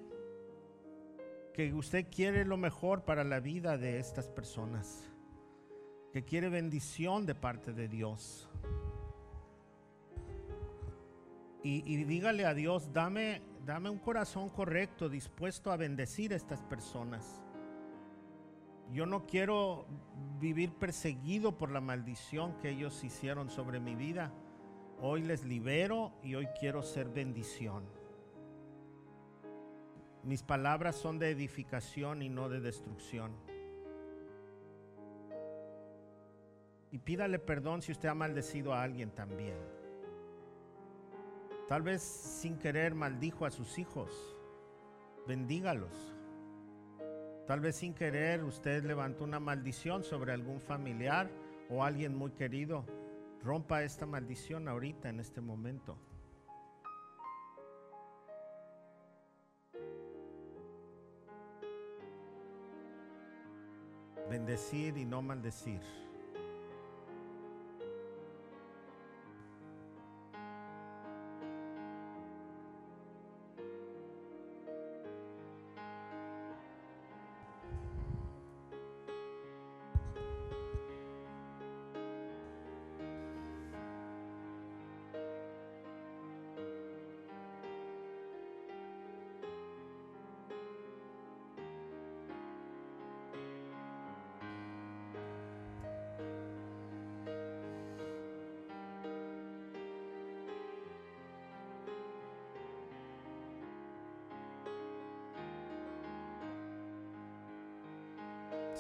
que 1.54 1.74
usted 1.74 2.08
quiere 2.10 2.46
lo 2.46 2.56
mejor 2.56 3.04
para 3.04 3.26
la 3.26 3.42
vida 3.42 3.78
de 3.78 4.00
estas 4.00 4.30
personas, 4.30 5.04
que 6.14 6.24
quiere 6.24 6.48
bendición 6.48 7.26
de 7.26 7.36
parte 7.36 7.74
de 7.74 7.90
Dios. 7.90 8.50
Y, 11.62 12.06
dígale 12.06 12.46
a 12.46 12.54
Dios, 12.54 12.94
dame, 12.94 13.42
dame 13.66 13.90
un 13.90 14.00
corazón 14.00 14.50
correcto, 14.50 15.10
dispuesto 15.10 15.74
a 15.74 15.78
bendecir 15.78 16.32
a 16.32 16.38
estas 16.38 16.62
personas. 16.62 17.44
Yo 18.94 19.06
no 19.06 19.26
quiero 19.28 19.86
vivir 20.40 20.72
perseguido 20.72 21.58
por 21.58 21.70
la 21.70 21.82
maldición 21.82 22.56
que 22.62 22.70
ellos 22.70 23.04
hicieron 23.04 23.50
sobre 23.50 23.82
mi 23.82 23.96
vida. 23.96 24.32
Hoy 25.02 25.22
les 25.22 25.44
libero 25.44 26.14
y 26.24 26.36
hoy 26.36 26.48
quiero 26.60 26.82
ser 26.82 27.10
bendición. 27.10 27.99
Mis 30.24 30.44
palabras 30.44 30.96
son 30.96 31.18
de 31.18 31.32
edificación 31.32 32.22
y 32.22 32.30
no 32.30 32.50
de 32.50 32.60
destrucción. 32.60 33.32
Y 36.92 36.98
pídale 36.98 37.40
perdón 37.40 37.82
si 37.82 37.92
usted 37.92 38.10
ha 38.10 38.16
maldecido 38.16 38.74
a 38.74 38.84
alguien 38.84 39.12
también. 39.12 39.58
Tal 41.68 41.84
vez 41.84 42.02
sin 42.02 42.58
querer 42.58 42.96
maldijo 42.96 43.46
a 43.46 43.52
sus 43.52 43.78
hijos. 43.78 44.36
Bendígalos. 45.28 46.16
Tal 47.46 47.60
vez 47.60 47.78
sin 47.78 47.94
querer 47.94 48.44
usted 48.44 48.84
levantó 48.84 49.24
una 49.24 49.40
maldición 49.40 50.04
sobre 50.04 50.34
algún 50.34 50.60
familiar 50.60 51.30
o 51.70 51.84
alguien 51.84 52.16
muy 52.16 52.32
querido. 52.32 52.86
Rompa 53.44 53.84
esta 53.84 54.06
maldición 54.06 54.68
ahorita, 54.68 55.10
en 55.10 55.20
este 55.20 55.42
momento. 55.42 55.98
Bendecir 64.30 64.98
y 64.98 65.06
no 65.06 65.22
maldecir. 65.22 65.82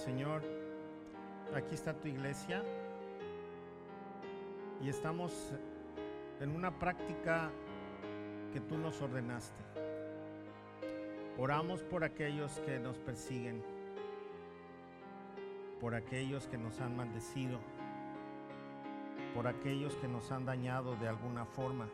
Señor, 0.03 0.41
aquí 1.53 1.75
está 1.75 1.93
tu 1.93 2.07
iglesia 2.07 2.63
y 4.81 4.87
estamos 4.87 5.51
en 6.39 6.55
una 6.55 6.71
práctica 6.79 7.51
que 8.53 8.61
tú 8.61 8.77
nos 8.77 9.01
ordenaste. 9.01 9.61
Oramos 11.37 11.83
por 11.83 12.05
aquellos 12.05 12.59
que 12.61 12.79
nos 12.79 12.97
persiguen, 12.97 13.61
por 15.81 15.93
aquellos 15.95 16.47
que 16.47 16.57
nos 16.57 16.79
han 16.79 16.95
maldecido, 16.95 17.59
por 19.35 19.47
aquellos 19.47 19.97
que 19.97 20.07
nos 20.07 20.31
han 20.31 20.45
dañado 20.45 20.95
de 20.95 21.09
alguna 21.09 21.45
forma. 21.45 21.89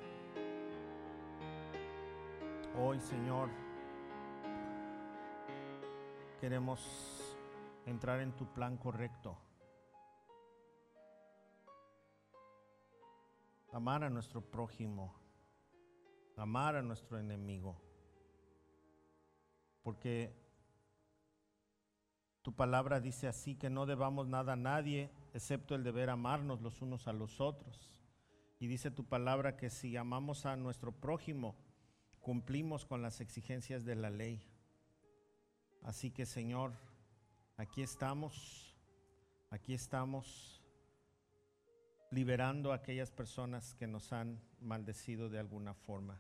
Hoy, 2.80 3.00
Señor, 3.00 3.50
queremos 6.39 7.14
entrar 7.86 8.19
en 8.21 8.36
tu 8.36 8.52
plan 8.54 8.78
correcto. 8.78 9.38
Amar 13.71 14.04
a 14.04 14.10
nuestro 14.10 14.41
prójimo, 14.41 15.13
amar 16.38 16.76
a 16.76 16.82
nuestro 16.82 17.19
enemigo. 17.19 17.82
Porque 19.84 20.34
tu 22.41 22.56
palabra 22.56 23.00
dice 23.00 23.28
así 23.28 23.56
que 23.56 23.69
no 23.69 23.86
debamos 23.86 24.28
nada 24.28 24.54
a 24.54 24.56
nadie 24.56 25.12
excepto 25.34 25.76
el 25.76 25.84
deber 25.84 26.10
amarnos 26.10 26.62
los 26.62 26.82
unos 26.82 27.08
a 27.08 27.13
los 27.13 27.41
otros. 27.41 27.91
Y 28.60 28.67
dice 28.67 28.89
tu 28.89 29.04
palabra 29.04 29.58
que 29.58 29.69
si 29.69 29.98
amamos 29.98 30.45
a 30.45 30.56
nuestro 30.56 30.93
prójimo, 30.93 31.56
cumplimos 32.21 32.86
con 32.86 33.02
las 33.02 33.19
exigencias 33.19 33.84
de 33.84 33.95
la 33.95 34.10
ley. 34.10 34.41
Así 35.84 36.10
que 36.10 36.26
Señor, 36.26 36.74
Aquí 37.58 37.82
estamos, 37.82 38.76
aquí 39.50 39.74
estamos 39.74 40.62
liberando 42.12 42.74
a 42.74 42.76
aquellas 42.76 43.12
personas 43.12 43.74
que 43.76 43.88
nos 43.88 44.12
han 44.12 44.41
maldecido 44.60 45.30
de 45.30 45.39
alguna 45.39 45.74
forma. 45.74 46.20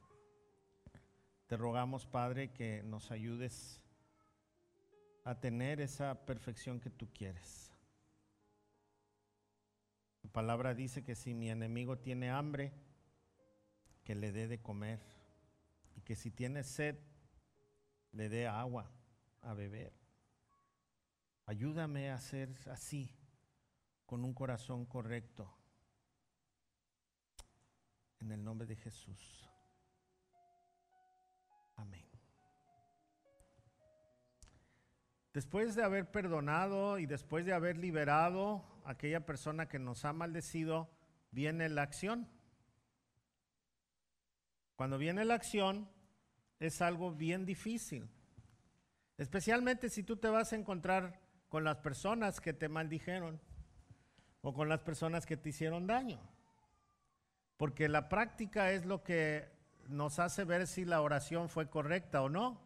Te 1.47 1.57
rogamos, 1.57 2.05
Padre, 2.05 2.53
que 2.53 2.83
nos 2.83 3.11
ayudes 3.11 3.81
a 5.25 5.37
tener 5.37 5.81
esa 5.81 6.25
perfección 6.25 6.79
que 6.79 6.89
tú 6.89 7.09
quieres. 7.13 7.73
Tu 10.21 10.29
palabra 10.29 10.73
dice 10.73 11.03
que 11.03 11.15
si 11.15 11.33
mi 11.33 11.49
enemigo 11.49 11.97
tiene 11.97 12.29
hambre, 12.29 12.71
que 14.05 14.15
le 14.15 14.31
dé 14.31 14.47
de 14.47 14.61
comer. 14.61 15.01
Y 15.97 16.01
que 16.01 16.15
si 16.15 16.31
tiene 16.31 16.63
sed, 16.63 16.95
le 18.13 18.29
dé 18.29 18.47
agua 18.47 18.89
a 19.41 19.53
beber. 19.53 20.04
Ayúdame 21.47 22.09
a 22.09 22.19
ser 22.19 22.49
así, 22.71 23.15
con 24.05 24.23
un 24.25 24.33
corazón 24.33 24.85
correcto. 24.85 25.55
En 28.19 28.31
el 28.31 28.43
nombre 28.43 28.65
de 28.65 28.75
Jesús. 28.75 29.47
Amén. 31.75 32.05
Después 35.33 35.75
de 35.75 35.83
haber 35.83 36.09
perdonado 36.09 36.97
y 36.97 37.05
después 37.05 37.45
de 37.45 37.53
haber 37.53 37.77
liberado 37.77 38.65
a 38.85 38.91
aquella 38.91 39.25
persona 39.25 39.67
que 39.67 39.77
nos 39.77 40.05
ha 40.05 40.13
maldecido, 40.13 40.89
viene 41.29 41.69
la 41.69 41.83
acción. 41.83 42.27
Cuando 44.75 44.97
viene 44.97 45.25
la 45.25 45.35
acción, 45.35 45.89
es 46.59 46.81
algo 46.81 47.11
bien 47.11 47.45
difícil. 47.45 48.09
Especialmente 49.17 49.89
si 49.89 50.03
tú 50.03 50.17
te 50.17 50.29
vas 50.29 50.51
a 50.51 50.55
encontrar 50.55 51.24
con 51.49 51.63
las 51.63 51.77
personas 51.77 52.39
que 52.41 52.53
te 52.53 52.69
maldijeron 52.69 53.39
o 54.41 54.53
con 54.53 54.69
las 54.69 54.81
personas 54.81 55.25
que 55.25 55.37
te 55.37 55.49
hicieron 55.49 55.87
daño. 55.87 56.19
Porque 57.57 57.87
la 57.87 58.09
práctica 58.09 58.71
es 58.71 58.85
lo 58.85 59.03
que 59.03 59.49
nos 59.87 60.19
hace 60.19 60.43
ver 60.43 60.67
si 60.67 60.85
la 60.85 61.01
oración 61.01 61.49
fue 61.49 61.69
correcta 61.69 62.21
o 62.21 62.29
no. 62.29 62.61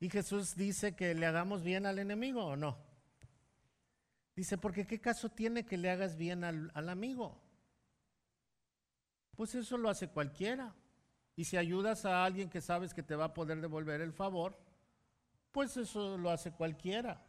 Y 0.00 0.10
Jesús 0.10 0.54
dice 0.56 0.94
que 0.94 1.14
le 1.14 1.26
hagamos 1.26 1.62
bien 1.62 1.86
al 1.86 1.98
enemigo 1.98 2.44
o 2.44 2.56
no. 2.56 2.78
Dice, 4.34 4.56
porque 4.56 4.86
¿qué 4.86 5.00
caso 5.00 5.28
tiene 5.28 5.66
que 5.66 5.76
le 5.76 5.90
hagas 5.90 6.16
bien 6.16 6.44
al, 6.44 6.70
al 6.74 6.88
amigo? 6.88 7.40
Pues 9.34 9.54
eso 9.54 9.76
lo 9.76 9.90
hace 9.90 10.08
cualquiera. 10.08 10.74
Y 11.34 11.44
si 11.44 11.56
ayudas 11.56 12.04
a 12.04 12.24
alguien 12.24 12.48
que 12.48 12.60
sabes 12.60 12.94
que 12.94 13.02
te 13.02 13.16
va 13.16 13.26
a 13.26 13.34
poder 13.34 13.60
devolver 13.60 14.00
el 14.00 14.12
favor, 14.12 14.58
pues 15.52 15.76
eso 15.76 16.16
lo 16.18 16.30
hace 16.30 16.52
cualquiera. 16.52 17.24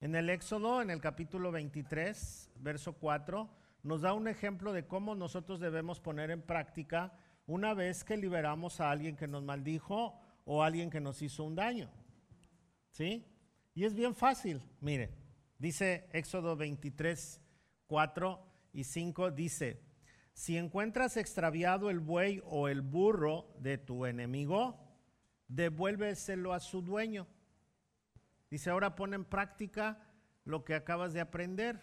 En 0.00 0.14
el 0.14 0.30
Éxodo, 0.30 0.80
en 0.80 0.90
el 0.90 1.00
capítulo 1.00 1.50
23, 1.50 2.52
verso 2.60 2.92
4, 2.92 3.50
nos 3.82 4.02
da 4.02 4.12
un 4.12 4.28
ejemplo 4.28 4.72
de 4.72 4.86
cómo 4.86 5.16
nosotros 5.16 5.58
debemos 5.58 5.98
poner 5.98 6.30
en 6.30 6.40
práctica 6.40 7.12
una 7.48 7.74
vez 7.74 8.04
que 8.04 8.16
liberamos 8.16 8.80
a 8.80 8.92
alguien 8.92 9.16
que 9.16 9.26
nos 9.26 9.42
maldijo 9.42 10.20
o 10.44 10.62
alguien 10.62 10.88
que 10.88 11.00
nos 11.00 11.20
hizo 11.20 11.42
un 11.42 11.56
daño. 11.56 11.90
¿Sí? 12.90 13.26
Y 13.74 13.86
es 13.86 13.94
bien 13.94 14.14
fácil. 14.14 14.62
Mire, 14.80 15.10
dice 15.58 16.08
Éxodo 16.12 16.54
23, 16.54 17.40
4 17.88 18.46
y 18.74 18.84
5, 18.84 19.32
dice, 19.32 19.82
si 20.32 20.56
encuentras 20.56 21.16
extraviado 21.16 21.90
el 21.90 21.98
buey 21.98 22.40
o 22.44 22.68
el 22.68 22.82
burro 22.82 23.52
de 23.58 23.78
tu 23.78 24.06
enemigo, 24.06 24.78
devuélveselo 25.48 26.52
a 26.52 26.60
su 26.60 26.82
dueño. 26.82 27.26
Dice, 28.50 28.70
ahora 28.70 28.94
pon 28.94 29.14
en 29.14 29.24
práctica 29.24 29.98
lo 30.44 30.64
que 30.64 30.74
acabas 30.74 31.12
de 31.12 31.20
aprender. 31.20 31.80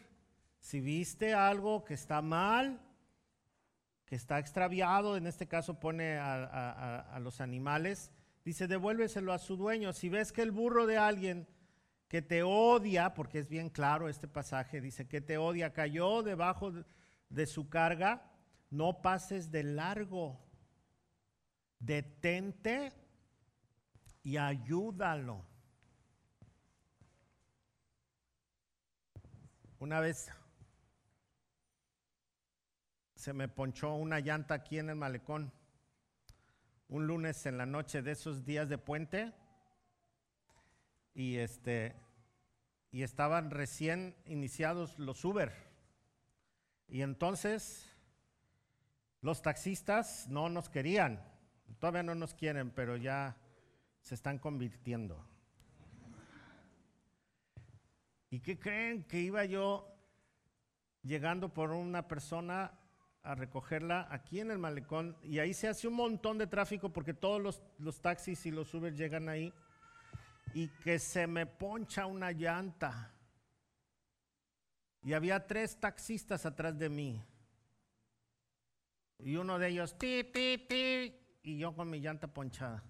Si 0.60 0.80
viste 0.80 1.34
algo 1.34 1.84
que 1.84 1.94
está 1.94 2.22
mal, 2.22 2.82
que 4.06 4.16
está 4.16 4.40
extraviado, 4.40 5.18
en 5.18 5.28
este 5.28 5.48
caso 5.48 5.80
pone 5.80 6.18
a, 6.18 7.00
a 7.00 7.20
los 7.20 7.42
animales, 7.42 8.12
Dice, 8.46 8.68
devuélveselo 8.68 9.34
a 9.34 9.40
su 9.40 9.58
dueño. 9.58 9.92
Si 9.92 10.08
ves 10.08 10.32
que 10.32 10.44
el 10.44 10.52
burro 10.52 10.86
de 10.86 11.00
alguien 11.00 11.48
que 12.08 12.22
te 12.22 12.44
odia, 12.44 13.16
porque 13.16 13.40
es 13.40 13.50
bien 13.50 13.72
claro 13.72 14.08
este 14.08 14.28
pasaje, 14.28 14.82
dice 14.82 15.08
que 15.08 15.20
te 15.20 15.40
odia, 15.40 15.74
cayó 15.74 16.22
debajo 16.22 16.72
de 17.30 17.46
su 17.48 17.70
carga, 17.70 18.32
no 18.70 19.02
pases 19.02 19.50
de 19.50 19.64
largo. 19.64 20.40
Detente 21.80 22.94
y 24.22 24.38
ayúdalo. 24.38 25.44
Una 29.80 30.00
vez 30.00 30.32
se 33.16 33.34
me 33.34 33.48
ponchó 33.48 33.94
una 33.96 34.20
llanta 34.20 34.56
aquí 34.56 34.80
en 34.80 34.90
el 34.90 34.96
malecón 34.96 35.52
un 36.88 37.08
lunes 37.08 37.46
en 37.46 37.58
la 37.58 37.66
noche 37.66 38.02
de 38.02 38.12
esos 38.12 38.46
días 38.46 38.70
de 38.70 38.78
puente 38.78 39.34
y 41.14 41.38
este 41.38 41.96
y 42.92 43.04
estaban 43.04 43.52
recién 43.52 44.16
iniciados 44.26 44.98
los 44.98 45.26
Uber. 45.26 45.52
Y 46.88 47.02
entonces 47.02 47.92
los 49.20 49.42
taxistas 49.42 50.30
no 50.30 50.48
nos 50.48 50.70
querían. 50.70 51.22
Todavía 51.80 52.04
no 52.04 52.16
nos 52.16 52.34
quieren, 52.34 52.72
pero 52.72 52.96
ya 52.96 53.36
se 54.00 54.16
están 54.16 54.40
convirtiendo. 54.40 55.35
¿Y 58.36 58.42
qué 58.42 58.60
creen 58.60 59.06
que 59.06 59.18
iba 59.18 59.46
yo 59.46 59.88
llegando 61.04 61.54
por 61.54 61.72
una 61.72 62.06
persona 62.06 62.78
a 63.24 63.34
recogerla 63.34 64.10
aquí 64.12 64.42
en 64.42 64.52
el 64.52 64.58
malecón 64.58 65.16
y 65.24 65.40
ahí 65.40 65.54
se 65.54 65.70
hace 65.70 65.88
un 65.88 65.94
montón 65.94 66.38
de 66.38 66.46
tráfico 66.46 66.92
porque 66.92 67.14
todos 67.14 67.42
los, 67.42 67.62
los 67.78 68.02
taxis 68.02 68.46
y 68.46 68.52
los 68.52 68.74
Uber 68.74 68.94
llegan 68.94 69.30
ahí 69.30 69.54
y 70.54 70.68
que 70.68 71.00
se 71.00 71.28
me 71.28 71.46
poncha 71.46 72.08
una 72.08 72.34
llanta. 72.34 73.14
Y 75.02 75.14
había 75.14 75.48
tres 75.48 75.80
taxistas 75.80 76.46
atrás 76.46 76.78
de 76.78 76.90
mí. 76.90 77.24
Y 79.20 79.38
uno 79.38 79.58
de 79.58 79.70
ellos, 79.70 79.98
ti, 79.98 80.26
ti, 80.26 80.58
ti, 80.68 81.16
y 81.42 81.58
yo 81.58 81.74
con 81.74 81.90
mi 81.90 82.02
llanta 82.02 82.28
ponchada. 82.28 82.84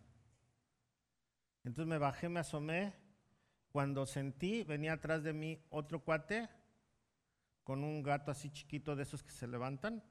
Entonces 1.64 1.88
me 1.88 2.00
bajé, 2.00 2.30
me 2.30 2.40
asomé. 2.40 3.05
Cuando 3.76 4.06
sentí, 4.06 4.64
venía 4.64 4.94
atrás 4.94 5.22
de 5.22 5.34
mí 5.34 5.62
otro 5.70 6.00
cuate 6.00 6.48
con 7.66 7.84
un 7.84 8.02
gato 8.04 8.32
así 8.32 8.50
chiquito 8.50 8.96
de 8.96 9.04
esos 9.04 9.22
que 9.22 9.32
se 9.32 9.48
levantan 9.48 10.02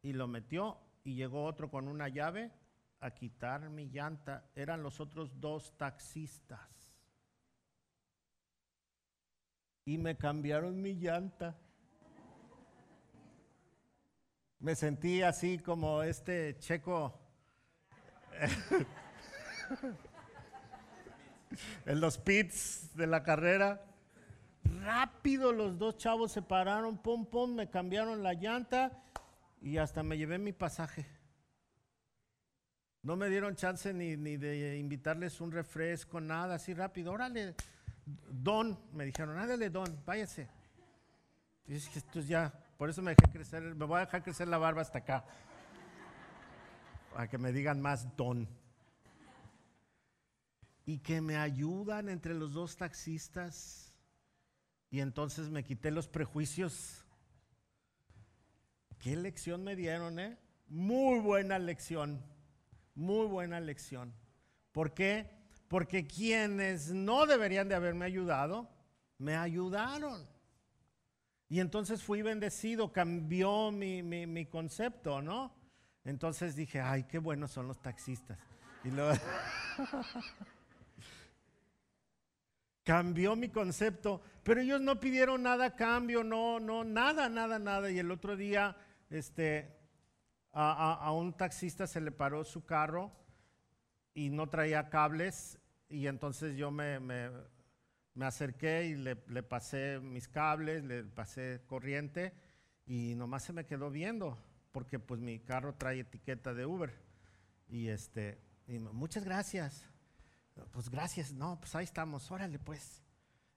y 0.00 0.12
lo 0.12 0.28
metió 0.28 0.78
y 1.02 1.16
llegó 1.16 1.42
otro 1.42 1.68
con 1.68 1.88
una 1.88 2.08
llave 2.08 2.52
a 3.00 3.10
quitar 3.10 3.68
mi 3.68 3.86
llanta. 3.86 4.48
Eran 4.54 4.84
los 4.84 5.00
otros 5.00 5.40
dos 5.40 5.76
taxistas. 5.76 6.94
Y 9.84 9.98
me 9.98 10.16
cambiaron 10.16 10.80
mi 10.80 10.94
llanta. 10.94 11.58
Me 14.60 14.76
sentí 14.76 15.20
así 15.20 15.58
como 15.58 16.04
este 16.04 16.60
checo 16.60 17.20
en 21.86 22.00
los 22.00 22.18
pits 22.18 22.96
de 22.96 23.06
la 23.06 23.22
carrera. 23.22 23.84
Rápido 24.82 25.52
los 25.52 25.78
dos 25.78 25.98
chavos 25.98 26.32
se 26.32 26.42
pararon, 26.42 26.98
pum, 26.98 27.26
pum, 27.26 27.54
me 27.54 27.68
cambiaron 27.68 28.22
la 28.22 28.34
llanta 28.34 29.02
y 29.60 29.78
hasta 29.78 30.02
me 30.02 30.16
llevé 30.16 30.38
mi 30.38 30.52
pasaje. 30.52 31.06
No 33.02 33.16
me 33.16 33.28
dieron 33.28 33.54
chance 33.54 33.92
ni, 33.92 34.16
de 34.16 34.78
invitarles 34.78 35.40
un 35.42 35.52
refresco, 35.52 36.20
nada, 36.20 36.54
así 36.54 36.72
rápido. 36.72 37.12
Órale, 37.12 37.54
don, 38.30 38.78
me 38.92 39.04
dijeron, 39.04 39.38
ándale, 39.38 39.68
don, 39.68 40.00
váyase. 40.06 40.48
Y 41.66 41.74
es 41.74 41.88
que 41.88 41.98
esto 41.98 42.20
ya, 42.20 42.52
por 42.78 42.88
eso 42.88 43.02
me 43.02 43.14
dejé 43.14 43.30
crecer, 43.30 43.62
me 43.74 43.84
voy 43.84 43.98
a 43.98 44.06
dejar 44.06 44.22
crecer 44.22 44.48
la 44.48 44.56
barba 44.56 44.80
hasta 44.80 44.98
acá. 44.98 45.24
Para 47.12 47.28
que 47.28 47.36
me 47.36 47.52
digan 47.52 47.80
más 47.80 48.16
don. 48.16 48.48
Y 50.86 50.98
que 50.98 51.20
me 51.20 51.36
ayudan 51.36 52.08
entre 52.08 52.34
los 52.34 52.52
dos 52.52 52.76
taxistas. 52.76 53.92
Y 54.90 55.00
entonces 55.00 55.50
me 55.50 55.64
quité 55.64 55.90
los 55.90 56.08
prejuicios 56.08 57.04
¿Qué 59.04 59.16
lección 59.16 59.62
me 59.62 59.76
dieron, 59.76 60.18
eh? 60.18 60.38
Muy 60.66 61.20
buena 61.20 61.58
lección, 61.58 62.24
muy 62.94 63.26
buena 63.26 63.60
lección. 63.60 64.14
¿Por 64.72 64.94
qué? 64.94 65.28
Porque 65.68 66.06
quienes 66.06 66.90
no 66.90 67.26
deberían 67.26 67.68
de 67.68 67.74
haberme 67.74 68.06
ayudado, 68.06 68.66
me 69.18 69.36
ayudaron. 69.36 70.26
Y 71.50 71.60
entonces 71.60 72.02
fui 72.02 72.22
bendecido, 72.22 72.94
cambió 72.94 73.70
mi, 73.70 74.02
mi, 74.02 74.46
concepto, 74.46 75.20
¿no? 75.20 75.54
Entonces 76.06 76.56
dije, 76.56 76.80
ay, 76.80 77.04
qué 77.04 77.18
buenos 77.18 77.50
son 77.50 77.68
los 77.68 77.82
taxistas. 77.82 78.38
Y 78.84 78.90
luego 78.90 79.12
cambió 82.84 83.34
mi 83.34 83.48
concepto, 83.48 84.22
pero 84.42 84.60
ellos 84.60 84.80
no 84.80 85.00
pidieron 85.00 85.42
nada 85.42 85.66
a 85.66 85.74
cambio, 85.74 86.22
no, 86.22 86.60
no, 86.60 86.84
nada, 86.84 87.28
nada, 87.28 87.58
nada. 87.58 87.90
Y 87.90 87.98
el 87.98 88.10
otro 88.10 88.36
día 88.36 88.76
este, 89.10 89.74
a, 90.52 91.10
un 91.12 91.32
taxista 91.36 91.86
se 91.86 92.00
le 92.00 92.12
paró 92.12 92.44
su 92.44 92.64
carro 92.64 93.10
y 94.12 94.30
no 94.30 94.48
traía 94.48 94.88
cables 94.90 95.58
y 95.88 96.06
entonces 96.06 96.56
yo 96.56 96.70
me, 96.70 97.00
acerqué 98.20 98.86
y 98.86 98.94
le, 98.94 99.16
pasé 99.16 99.98
mis 100.00 100.28
cables, 100.28 100.84
le 100.84 101.04
pasé 101.04 101.62
corriente 101.66 102.34
y 102.86 103.14
nomás 103.16 103.44
se 103.44 103.52
me 103.52 103.64
quedó 103.64 103.90
viendo 103.90 104.38
porque 104.72 104.98
pues 104.98 105.20
mi 105.20 105.40
carro 105.40 105.74
trae 105.74 106.00
etiqueta 106.00 106.52
de 106.52 106.66
Uber 106.66 106.92
y 107.68 107.88
este, 107.88 108.38
muchas 108.92 109.24
gracias. 109.24 109.93
Pues 110.70 110.88
gracias, 110.88 111.32
no, 111.32 111.58
pues 111.58 111.74
ahí 111.74 111.84
estamos, 111.84 112.30
órale 112.30 112.58
pues. 112.58 113.02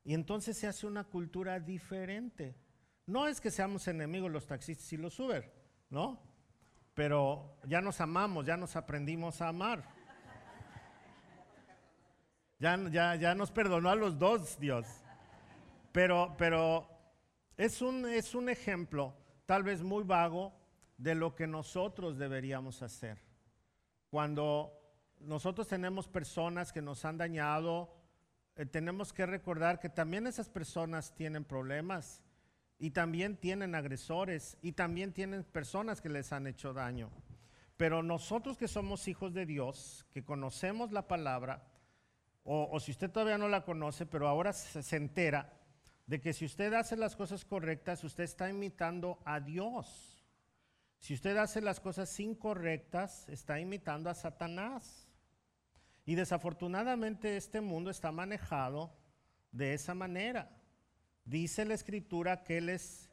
Y 0.04 0.14
entonces 0.14 0.58
se 0.58 0.68
hace 0.68 0.88
una 0.88 1.04
cultura 1.04 1.60
diferente. 1.60 2.56
No 3.06 3.28
es 3.28 3.40
que 3.40 3.52
seamos 3.52 3.88
enemigos 3.88 4.32
los 4.32 4.48
taxistas 4.48 4.92
y 4.94 4.98
los 4.98 5.20
Uber, 5.20 5.52
¿no? 5.90 6.20
Pero 6.94 7.58
ya 7.66 7.82
nos 7.82 8.02
amamos, 8.02 8.46
ya 8.46 8.58
nos 8.58 8.76
aprendimos 8.76 9.42
a 9.42 9.50
amar. 9.50 9.84
Ya, 12.60 12.76
ya, 12.90 13.16
ya 13.16 13.36
nos 13.36 13.52
perdonó 13.52 13.90
a 13.90 13.96
los 13.96 14.18
dos, 14.18 14.60
Dios. 14.60 14.88
Pero, 15.92 16.36
pero 16.38 16.90
es, 17.56 17.82
un, 17.82 18.08
es 18.08 18.34
un 18.34 18.50
ejemplo, 18.50 19.16
tal 19.46 19.64
vez 19.64 19.84
muy 19.84 20.04
vago, 20.04 20.54
de 20.98 21.14
lo 21.14 21.36
que 21.36 21.46
nosotros 21.46 22.18
deberíamos 22.18 22.82
hacer. 22.82 23.20
Cuando 24.10 24.77
nosotros 25.20 25.68
tenemos 25.68 26.08
personas 26.08 26.72
que 26.72 26.82
nos 26.82 27.06
han 27.06 27.18
dañado, 27.18 27.94
eh, 28.56 28.66
tenemos 28.66 29.14
que 29.14 29.26
recordar 29.26 29.80
que 29.80 29.90
también 29.90 30.28
esas 30.28 30.50
personas 30.50 31.14
tienen 31.14 31.46
problemas 31.46 32.24
y 32.80 32.92
también 32.92 33.38
tienen 33.38 33.76
agresores 33.76 34.58
y 34.62 34.74
también 34.74 35.14
tienen 35.14 35.44
personas 35.44 36.02
que 36.02 36.10
les 36.10 36.32
han 36.32 36.48
hecho 36.48 36.74
daño. 36.74 37.12
Pero 37.78 38.02
nosotros 38.02 38.58
que 38.58 38.68
somos 38.68 39.08
hijos 39.08 39.34
de 39.34 39.46
Dios, 39.46 40.06
que 40.12 40.24
conocemos 40.24 40.92
la 40.92 41.08
palabra, 41.08 41.68
o, 42.50 42.80
si 42.80 42.92
usted 42.92 43.12
todavía 43.12 43.38
no 43.38 43.50
la 43.50 43.66
conoce, 43.66 44.06
pero 44.06 44.28
ahora 44.28 44.54
se, 44.54 44.82
se 44.82 44.96
entera 44.96 45.54
de 46.06 46.22
que 46.22 46.32
si 46.32 46.46
usted 46.46 46.74
hace 46.74 46.96
las 46.96 47.16
cosas 47.16 47.44
correctas, 47.44 48.04
usted 48.06 48.24
está 48.24 48.50
imitando 48.50 49.20
a 49.26 49.42
Dios. 49.42 50.26
Si 50.98 51.14
usted 51.14 51.36
hace 51.38 51.62
las 51.62 51.80
cosas 51.80 52.18
incorrectas, 52.20 53.28
está 53.28 53.60
imitando 53.60 54.10
a 54.10 54.16
Satanás. 54.16 55.07
Y 56.08 56.16
desafortunadamente 56.16 57.36
este 57.36 57.60
mundo 57.60 57.92
está 57.92 58.14
manejado 58.14 58.96
de 59.52 59.74
esa 59.74 59.94
manera. 59.94 60.50
Dice 61.26 61.66
la 61.66 61.74
escritura 61.74 62.46
que 62.46 62.60
Él 62.60 62.70
es 62.70 63.12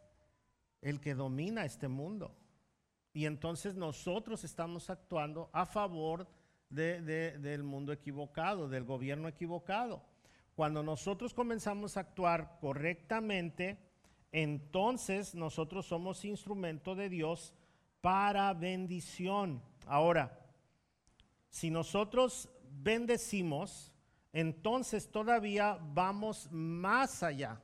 el 0.80 1.00
que 1.00 1.16
domina 1.16 1.64
este 1.64 1.88
mundo. 1.88 2.36
Y 3.12 3.26
entonces 3.26 3.74
nosotros 3.74 4.44
estamos 4.44 4.90
actuando 4.90 5.50
a 5.52 5.66
favor 5.66 6.28
del 6.70 7.64
mundo 7.64 7.92
equivocado, 7.92 8.68
del 8.68 8.84
gobierno 8.84 9.26
equivocado. 9.26 10.04
Cuando 10.54 10.84
nosotros 10.84 11.34
comenzamos 11.34 11.96
a 11.96 12.00
actuar 12.00 12.58
correctamente, 12.60 13.76
entonces 14.30 15.34
nosotros 15.34 15.84
somos 15.86 16.24
instrumento 16.24 16.94
de 16.94 17.08
Dios 17.08 17.54
para 18.00 18.54
bendición. 18.54 19.60
Ahora, 19.84 20.38
si 21.48 21.70
nosotros 21.70 22.50
bendecimos, 22.82 23.92
entonces 24.32 25.10
todavía 25.10 25.78
vamos 25.94 26.48
más 26.50 27.22
allá. 27.22 27.60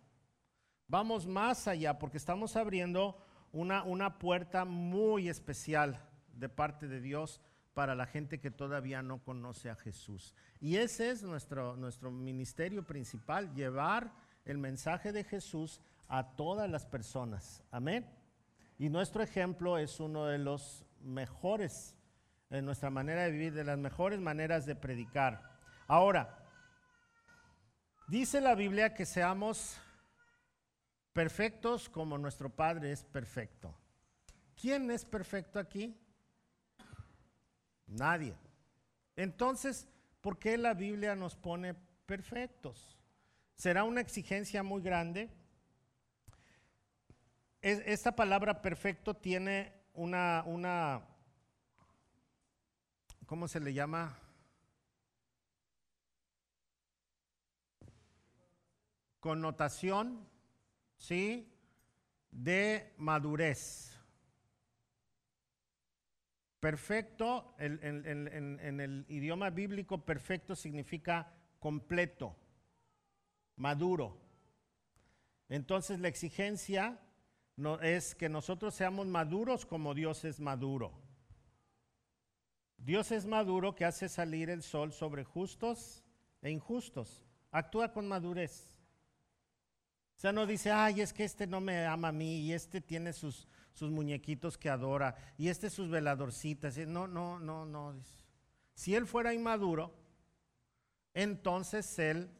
Vamos 0.86 1.26
más 1.26 1.68
allá 1.68 1.98
porque 1.98 2.16
estamos 2.16 2.56
abriendo 2.56 3.16
una, 3.52 3.82
una 3.84 4.18
puerta 4.18 4.64
muy 4.64 5.28
especial 5.28 5.98
de 6.34 6.48
parte 6.48 6.88
de 6.88 7.00
Dios 7.00 7.40
para 7.74 7.94
la 7.94 8.06
gente 8.06 8.40
que 8.40 8.50
todavía 8.50 9.02
no 9.02 9.22
conoce 9.22 9.70
a 9.70 9.76
Jesús. 9.76 10.34
Y 10.60 10.76
ese 10.76 11.10
es 11.10 11.22
nuestro, 11.22 11.76
nuestro 11.76 12.10
ministerio 12.10 12.84
principal, 12.84 13.54
llevar 13.54 14.12
el 14.44 14.58
mensaje 14.58 15.12
de 15.12 15.24
Jesús 15.24 15.80
a 16.08 16.34
todas 16.34 16.68
las 16.68 16.86
personas. 16.86 17.62
Amén. 17.70 18.06
Y 18.78 18.88
nuestro 18.88 19.22
ejemplo 19.22 19.78
es 19.78 20.00
uno 20.00 20.26
de 20.26 20.38
los 20.38 20.84
mejores 21.02 21.94
en 22.50 22.64
nuestra 22.64 22.90
manera 22.90 23.22
de 23.22 23.30
vivir, 23.30 23.54
de 23.54 23.64
las 23.64 23.78
mejores 23.78 24.20
maneras 24.20 24.66
de 24.66 24.74
predicar. 24.74 25.50
Ahora, 25.86 26.44
dice 28.08 28.40
la 28.40 28.54
Biblia 28.54 28.92
que 28.92 29.06
seamos 29.06 29.80
perfectos 31.12 31.88
como 31.88 32.18
nuestro 32.18 32.50
Padre 32.50 32.92
es 32.92 33.04
perfecto. 33.04 33.74
¿Quién 34.60 34.90
es 34.90 35.04
perfecto 35.04 35.58
aquí? 35.58 35.96
Nadie. 37.86 38.36
Entonces, 39.16 39.88
¿por 40.20 40.38
qué 40.38 40.58
la 40.58 40.74
Biblia 40.74 41.14
nos 41.14 41.36
pone 41.36 41.74
perfectos? 42.06 42.98
¿Será 43.54 43.84
una 43.84 44.00
exigencia 44.00 44.62
muy 44.62 44.82
grande? 44.82 45.30
esta 47.62 48.16
palabra 48.16 48.62
perfecto 48.62 49.12
tiene 49.12 49.74
una, 49.92 50.42
una 50.46 51.09
¿cómo 53.30 53.46
se 53.46 53.60
le 53.60 53.72
llama? 53.72 54.18
Connotación, 59.20 60.26
¿sí? 60.96 61.48
De 62.32 62.92
madurez. 62.96 63.96
Perfecto, 66.58 67.54
en, 67.60 68.80
el 68.80 69.06
idioma 69.08 69.50
bíblico, 69.50 70.04
perfecto 70.04 70.56
significa 70.56 71.32
completo, 71.60 72.34
maduro. 73.54 74.20
Entonces 75.48 76.00
la 76.00 76.08
exigencia 76.08 76.98
no, 77.54 77.80
es 77.80 78.16
que 78.16 78.28
nosotros 78.28 78.74
seamos 78.74 79.06
maduros 79.06 79.66
como 79.66 79.94
Dios 79.94 80.24
es 80.24 80.40
maduro. 80.40 81.09
Dios 82.80 83.12
es 83.12 83.26
maduro 83.26 83.74
que 83.74 83.84
hace 83.84 84.08
salir 84.08 84.48
el 84.48 84.62
sol 84.62 84.92
sobre 84.92 85.22
justos 85.22 86.02
e 86.40 86.50
injustos. 86.50 87.22
Actúa 87.50 87.92
con 87.92 88.08
madurez. 88.08 88.76
O 90.16 90.20
sea, 90.20 90.32
no 90.32 90.46
dice, 90.46 90.70
ay, 90.70 91.00
es 91.00 91.12
que 91.12 91.24
este 91.24 91.46
no 91.46 91.60
me 91.60 91.86
ama 91.86 92.08
a 92.08 92.12
mí 92.12 92.40
y 92.40 92.52
este 92.52 92.80
tiene 92.80 93.12
sus, 93.12 93.48
sus 93.72 93.90
muñequitos 93.90 94.58
que 94.58 94.70
adora 94.70 95.14
y 95.36 95.48
este 95.48 95.70
sus 95.70 95.90
veladorcitas. 95.90 96.76
No, 96.78 97.06
no, 97.06 97.38
no, 97.38 97.66
no. 97.66 97.94
Si 98.74 98.94
él 98.94 99.06
fuera 99.06 99.34
inmaduro, 99.34 99.94
entonces 101.14 101.98
él 101.98 102.30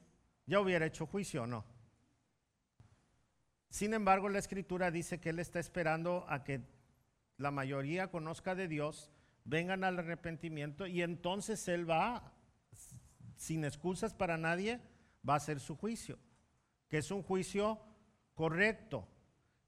ya 0.47 0.61
hubiera 0.61 0.87
hecho 0.87 1.07
juicio, 1.07 1.47
¿no? 1.47 1.65
Sin 3.69 3.95
embargo, 3.95 4.29
la 4.29 4.39
escritura 4.39 4.91
dice 4.91 5.21
que 5.21 5.31
él 5.31 5.39
está 5.39 5.61
esperando 5.61 6.25
a 6.29 6.45
que 6.45 6.63
la 7.37 7.51
mayoría 7.51 8.11
conozca 8.11 8.55
de 8.55 8.69
Dios 8.69 9.11
vengan 9.45 9.85
al 9.85 9.99
arrepentimiento 9.99 10.87
y 10.87 11.03
entonces 11.03 11.67
Él 11.69 11.89
va, 11.89 12.33
sin 13.37 13.65
excusas 13.65 14.15
para 14.15 14.39
nadie, 14.39 14.81
va 15.29 15.35
a 15.35 15.39
hacer 15.39 15.61
su 15.61 15.77
juicio, 15.77 16.19
que 16.89 16.99
es 16.99 17.11
un 17.11 17.23
juicio 17.23 17.81
correcto, 18.35 19.07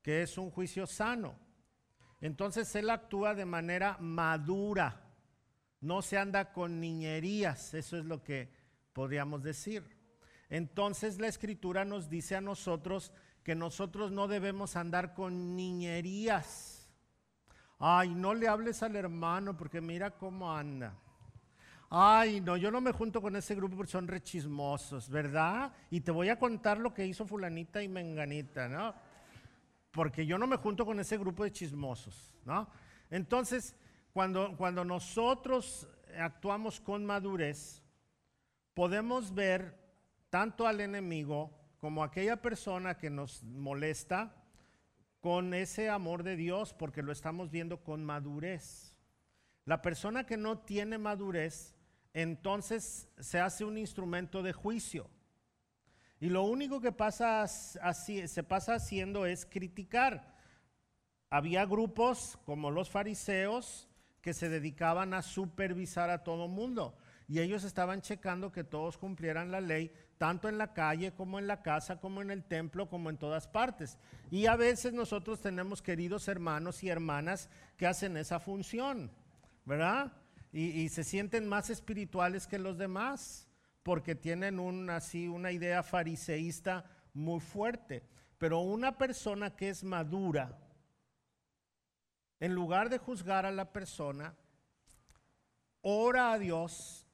que 0.02 0.22
es 0.22 0.38
un 0.38 0.50
juicio 0.50 0.86
sano. 0.86 1.38
Entonces 2.20 2.74
Él 2.76 2.90
actúa 2.90 3.34
de 3.34 3.44
manera 3.44 3.96
madura, 3.98 5.00
no 5.80 6.02
se 6.02 6.18
anda 6.18 6.52
con 6.52 6.80
niñerías, 6.80 7.74
eso 7.74 7.98
es 7.98 8.04
lo 8.04 8.22
que 8.22 8.52
podríamos 8.92 9.42
decir. 9.42 9.98
Entonces 10.48 11.18
la 11.18 11.28
escritura 11.28 11.84
nos 11.84 12.08
dice 12.08 12.36
a 12.36 12.40
nosotros 12.40 13.12
que 13.42 13.54
nosotros 13.54 14.12
no 14.12 14.28
debemos 14.28 14.76
andar 14.76 15.14
con 15.14 15.56
niñerías 15.56 16.71
Ay, 17.84 18.14
no 18.14 18.32
le 18.32 18.46
hables 18.46 18.80
al 18.84 18.94
hermano 18.94 19.56
porque 19.56 19.80
mira 19.80 20.12
cómo 20.12 20.54
anda. 20.56 20.94
Ay, 21.90 22.40
no, 22.40 22.56
yo 22.56 22.70
no 22.70 22.80
me 22.80 22.92
junto 22.92 23.20
con 23.20 23.34
ese 23.34 23.56
grupo 23.56 23.76
porque 23.76 23.90
son 23.90 24.06
rechismosos, 24.06 25.10
¿verdad? 25.10 25.72
Y 25.90 26.00
te 26.00 26.12
voy 26.12 26.28
a 26.28 26.38
contar 26.38 26.78
lo 26.78 26.94
que 26.94 27.04
hizo 27.04 27.26
fulanita 27.26 27.82
y 27.82 27.88
menganita, 27.88 28.68
¿no? 28.68 28.94
Porque 29.90 30.24
yo 30.24 30.38
no 30.38 30.46
me 30.46 30.58
junto 30.58 30.86
con 30.86 31.00
ese 31.00 31.18
grupo 31.18 31.42
de 31.42 31.50
chismosos, 31.50 32.36
¿no? 32.44 32.68
Entonces, 33.10 33.74
cuando, 34.12 34.56
cuando 34.56 34.84
nosotros 34.84 35.88
actuamos 36.16 36.80
con 36.80 37.04
madurez, 37.04 37.82
podemos 38.74 39.34
ver 39.34 39.76
tanto 40.30 40.68
al 40.68 40.80
enemigo 40.80 41.50
como 41.80 42.04
a 42.04 42.06
aquella 42.06 42.40
persona 42.40 42.96
que 42.96 43.10
nos 43.10 43.42
molesta, 43.42 44.36
con 45.22 45.54
ese 45.54 45.88
amor 45.88 46.24
de 46.24 46.36
Dios 46.36 46.74
porque 46.74 47.00
lo 47.00 47.12
estamos 47.12 47.50
viendo 47.50 47.82
con 47.82 48.04
madurez. 48.04 48.96
La 49.64 49.80
persona 49.80 50.26
que 50.26 50.36
no 50.36 50.58
tiene 50.58 50.98
madurez, 50.98 51.76
entonces 52.12 53.08
se 53.20 53.38
hace 53.38 53.64
un 53.64 53.78
instrumento 53.78 54.42
de 54.42 54.52
juicio. 54.52 55.08
Y 56.18 56.28
lo 56.28 56.42
único 56.42 56.80
que 56.80 56.90
pasa 56.90 57.42
así, 57.42 58.26
se 58.26 58.42
pasa 58.42 58.74
haciendo 58.74 59.24
es 59.24 59.46
criticar. 59.46 60.36
Había 61.30 61.66
grupos 61.66 62.36
como 62.44 62.72
los 62.72 62.90
fariseos 62.90 63.88
que 64.20 64.34
se 64.34 64.48
dedicaban 64.48 65.14
a 65.14 65.22
supervisar 65.22 66.10
a 66.10 66.24
todo 66.24 66.48
mundo 66.48 66.96
y 67.28 67.38
ellos 67.38 67.62
estaban 67.62 68.02
checando 68.02 68.50
que 68.50 68.64
todos 68.64 68.98
cumplieran 68.98 69.52
la 69.52 69.60
ley 69.60 69.92
tanto 70.22 70.48
en 70.48 70.56
la 70.56 70.72
calle 70.72 71.10
como 71.10 71.40
en 71.40 71.48
la 71.48 71.62
casa, 71.62 71.98
como 71.98 72.22
en 72.22 72.30
el 72.30 72.44
templo, 72.44 72.88
como 72.88 73.10
en 73.10 73.18
todas 73.18 73.48
partes. 73.48 73.98
Y 74.30 74.46
a 74.46 74.54
veces 74.54 74.92
nosotros 74.92 75.40
tenemos 75.40 75.82
queridos 75.82 76.28
hermanos 76.28 76.84
y 76.84 76.88
hermanas 76.88 77.50
que 77.76 77.88
hacen 77.88 78.16
esa 78.16 78.38
función, 78.38 79.10
¿verdad? 79.64 80.12
Y, 80.52 80.88
se 80.90 81.02
sienten 81.02 81.48
más 81.48 81.70
espirituales 81.70 82.46
que 82.46 82.60
los 82.60 82.78
demás, 82.78 83.48
porque 83.82 84.14
tienen 84.14 84.60
un, 84.60 84.90
así 84.90 85.26
una 85.26 85.50
idea 85.50 85.82
fariseísta 85.82 86.84
muy 87.14 87.40
fuerte. 87.40 88.04
Pero 88.38 88.60
una 88.60 88.96
persona 88.96 89.56
que 89.56 89.70
es 89.70 89.82
madura, 89.82 90.56
en 92.38 92.54
lugar 92.54 92.90
de 92.90 92.98
juzgar 92.98 93.44
a 93.44 93.50
la 93.50 93.72
persona, 93.72 94.36
ora 95.80 96.30
a 96.30 96.38
Dios 96.38 97.08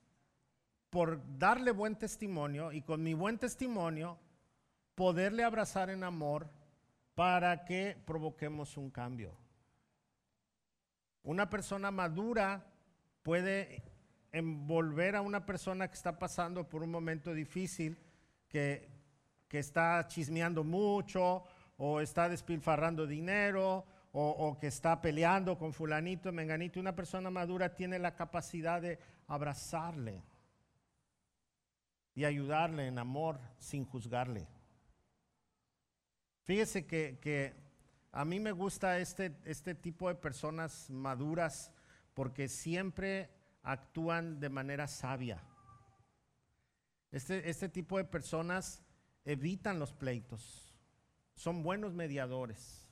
por 0.91 1.21
darle 1.39 1.71
buen 1.71 1.97
testimonio 1.97 2.73
y 2.73 2.83
con 2.83 3.03
mi 3.03 3.15
buen 3.15 3.39
testimonio 3.39 4.19
poderle 4.95 5.45
abrazar 5.45 5.91
en 5.91 6.03
amor 6.03 6.49
para 7.15 7.65
que 7.65 7.97
provoquemos 8.07 8.77
un 8.77 8.91
cambio. 8.91 9.37
Una 11.23 11.51
persona 11.51 11.91
madura 11.91 12.65
puede 13.23 13.83
envolver 14.33 15.17
a 15.17 15.21
una 15.21 15.45
persona 15.45 15.89
que 15.89 15.95
está 15.95 16.19
pasando 16.19 16.69
por 16.69 16.83
un 16.83 16.91
momento 16.91 17.35
difícil, 17.35 17.99
que, 18.49 18.89
que 19.49 19.59
está 19.59 20.07
chismeando 20.09 20.65
mucho 20.65 21.45
o 21.77 22.01
está 22.01 22.29
despilfarrando 22.29 23.07
dinero 23.07 23.85
o, 24.13 24.59
que 24.59 24.67
está 24.67 25.01
peleando 25.01 25.57
con 25.59 25.73
fulanito, 25.73 26.33
menganito. 26.33 26.81
Una 26.81 26.97
persona 26.97 27.31
madura 27.31 27.75
tiene 27.75 27.99
la 27.99 28.15
capacidad 28.15 28.83
de 28.83 28.99
abrazarle 29.29 30.25
y 32.19 32.25
ayudarle 32.25 32.89
en 32.89 32.99
amor 32.99 33.39
sin 33.61 33.85
juzgarle. 33.85 34.49
Fíjese 36.43 36.85
que, 36.85 37.55
a 38.11 38.25
mí 38.25 38.41
me 38.41 38.51
gusta 38.51 38.99
este, 38.99 39.37
este 39.45 39.77
tipo 39.77 40.09
de 40.09 40.17
personas 40.17 40.91
maduras 40.91 41.73
porque 42.15 42.49
siempre 42.49 43.31
actúan 43.63 44.41
de 44.41 44.49
manera 44.49 44.89
sabia. 44.89 45.41
Este, 47.13 47.49
este 47.49 47.69
tipo 47.69 47.99
de 47.99 48.05
personas 48.05 48.83
evitan 49.25 49.79
los 49.79 49.93
pleitos, 49.93 50.75
son 51.37 51.63
buenos 51.63 51.95
mediadores, 51.95 52.91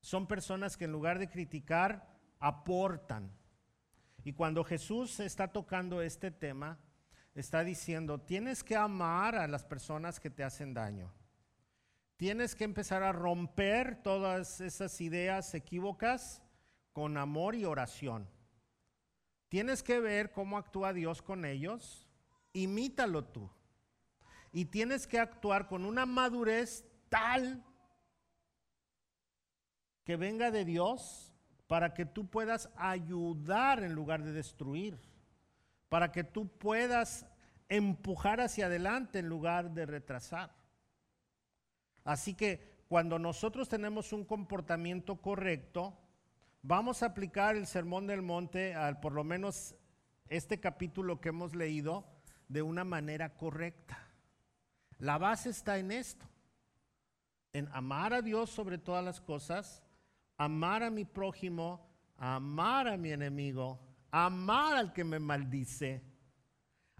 son 0.00 0.26
personas 0.26 0.76
que 0.76 0.86
en 0.86 0.92
lugar 0.92 1.20
de 1.20 1.30
criticar, 1.30 2.18
aportan. 2.40 3.30
Y 4.24 4.32
cuando 4.32 4.64
Jesús 4.64 5.20
está 5.20 5.52
tocando 5.52 6.02
este 6.02 6.32
tema, 6.32 6.80
está 7.34 7.64
diciendo, 7.64 8.20
tienes 8.20 8.62
que 8.62 8.76
amar 8.76 9.34
a 9.34 9.48
las 9.48 9.64
personas 9.64 10.20
que 10.20 10.30
te 10.30 10.44
hacen 10.44 10.74
daño. 10.74 11.12
Tienes 12.16 12.54
que 12.54 12.64
empezar 12.64 13.02
a 13.02 13.12
romper 13.12 14.02
todas 14.02 14.60
esas 14.60 15.00
ideas 15.00 15.52
equívocas 15.54 16.42
con 16.92 17.16
amor 17.16 17.56
y 17.56 17.64
oración. 17.64 18.28
Tienes 19.48 19.82
que 19.82 20.00
ver 20.00 20.32
cómo 20.32 20.56
actúa 20.56 20.92
Dios 20.92 21.22
con 21.22 21.44
ellos, 21.44 22.08
imítalo 22.52 23.24
tú. 23.24 23.50
Y 24.52 24.66
tienes 24.66 25.06
que 25.06 25.18
actuar 25.18 25.66
con 25.66 25.84
una 25.84 26.06
madurez 26.06 26.84
tal 27.08 27.64
que 30.04 30.16
venga 30.16 30.50
de 30.52 30.64
Dios 30.64 31.32
para 31.66 31.94
que 31.94 32.06
tú 32.06 32.28
puedas 32.28 32.70
ayudar 32.76 33.82
en 33.82 33.94
lugar 33.94 34.22
de 34.22 34.32
destruir, 34.32 35.00
para 35.94 36.10
que 36.10 36.24
tú 36.24 36.48
puedas 36.48 37.24
empujar 37.68 38.40
hacia 38.40 38.66
adelante 38.66 39.20
en 39.20 39.28
lugar 39.28 39.70
de 39.70 39.86
retrasar. 39.86 40.52
Así 42.02 42.34
que 42.34 42.82
cuando 42.88 43.20
nosotros 43.20 43.68
tenemos 43.68 44.12
un 44.12 44.24
comportamiento 44.24 45.22
correcto, 45.22 45.96
vamos 46.62 47.04
a 47.04 47.06
aplicar 47.06 47.54
el 47.54 47.68
sermón 47.68 48.08
del 48.08 48.22
monte, 48.22 48.74
al, 48.74 48.98
por 48.98 49.12
lo 49.12 49.22
menos 49.22 49.76
este 50.28 50.58
capítulo 50.58 51.20
que 51.20 51.28
hemos 51.28 51.54
leído, 51.54 52.04
de 52.48 52.62
una 52.62 52.82
manera 52.82 53.36
correcta. 53.36 53.96
La 54.98 55.16
base 55.16 55.50
está 55.50 55.78
en 55.78 55.92
esto, 55.92 56.26
en 57.52 57.68
amar 57.70 58.14
a 58.14 58.20
Dios 58.20 58.50
sobre 58.50 58.78
todas 58.78 59.04
las 59.04 59.20
cosas, 59.20 59.84
amar 60.38 60.82
a 60.82 60.90
mi 60.90 61.04
prójimo, 61.04 61.86
amar 62.16 62.88
a 62.88 62.96
mi 62.96 63.12
enemigo, 63.12 63.78
amar 64.16 64.76
al 64.76 64.92
que 64.92 65.02
me 65.02 65.18
maldice, 65.18 66.00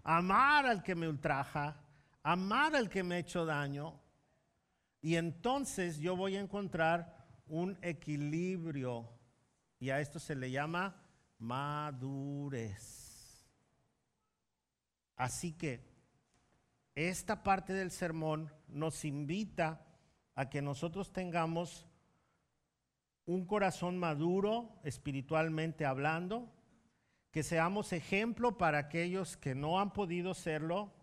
amar 0.03 0.65
al 0.65 0.83
que 0.83 0.95
me 0.95 1.07
ultraja, 1.07 1.81
amar 2.21 2.75
al 2.75 2.89
que 2.89 3.03
me 3.03 3.15
ha 3.15 3.19
hecho 3.19 3.45
daño, 3.45 4.01
y 5.01 5.15
entonces 5.15 5.99
yo 5.99 6.17
voy 6.17 6.35
a 6.35 6.41
encontrar 6.41 7.25
un 7.47 7.77
equilibrio. 7.81 9.09
Y 9.79 9.91
a 9.91 10.01
esto 10.01 10.19
se 10.19 10.35
le 10.35 10.51
llama 10.51 11.01
madurez. 11.37 12.75
Así 15.15 15.53
que 15.53 15.87
esta 16.95 17.43
parte 17.43 17.71
del 17.71 17.91
sermón 17.91 18.51
nos 18.67 19.05
invita 19.05 19.85
a 20.33 20.49
que 20.49 20.61
nosotros 20.61 21.13
tengamos 21.13 21.87
un 23.25 23.45
corazón 23.45 23.97
maduro 23.97 24.81
espiritualmente 24.83 25.85
hablando, 25.85 26.51
que 27.35 27.43
seamos 27.43 27.91
ejemplo 27.91 28.57
para 28.57 28.77
aquellos 28.77 29.35
que 29.35 29.55
no 29.55 29.81
han 29.81 29.91
podido 29.91 30.33
serlo, 30.33 30.93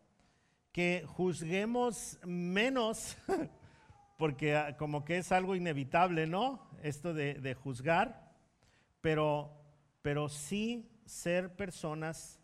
que 0.72 1.04
juzguemos 1.06 2.18
menos 2.24 3.18
porque 4.16 4.56
ah, 4.56 4.78
como 4.78 5.04
que 5.04 5.18
es 5.18 5.30
algo 5.30 5.56
inevitable, 5.56 6.26
¿no? 6.26 6.70
Esto 6.82 7.12
de, 7.12 7.54
juzgar, 7.62 8.32
pero, 9.02 9.52
pero 10.00 10.30
sí 10.30 10.90
ser 11.04 11.54
personas 11.54 12.40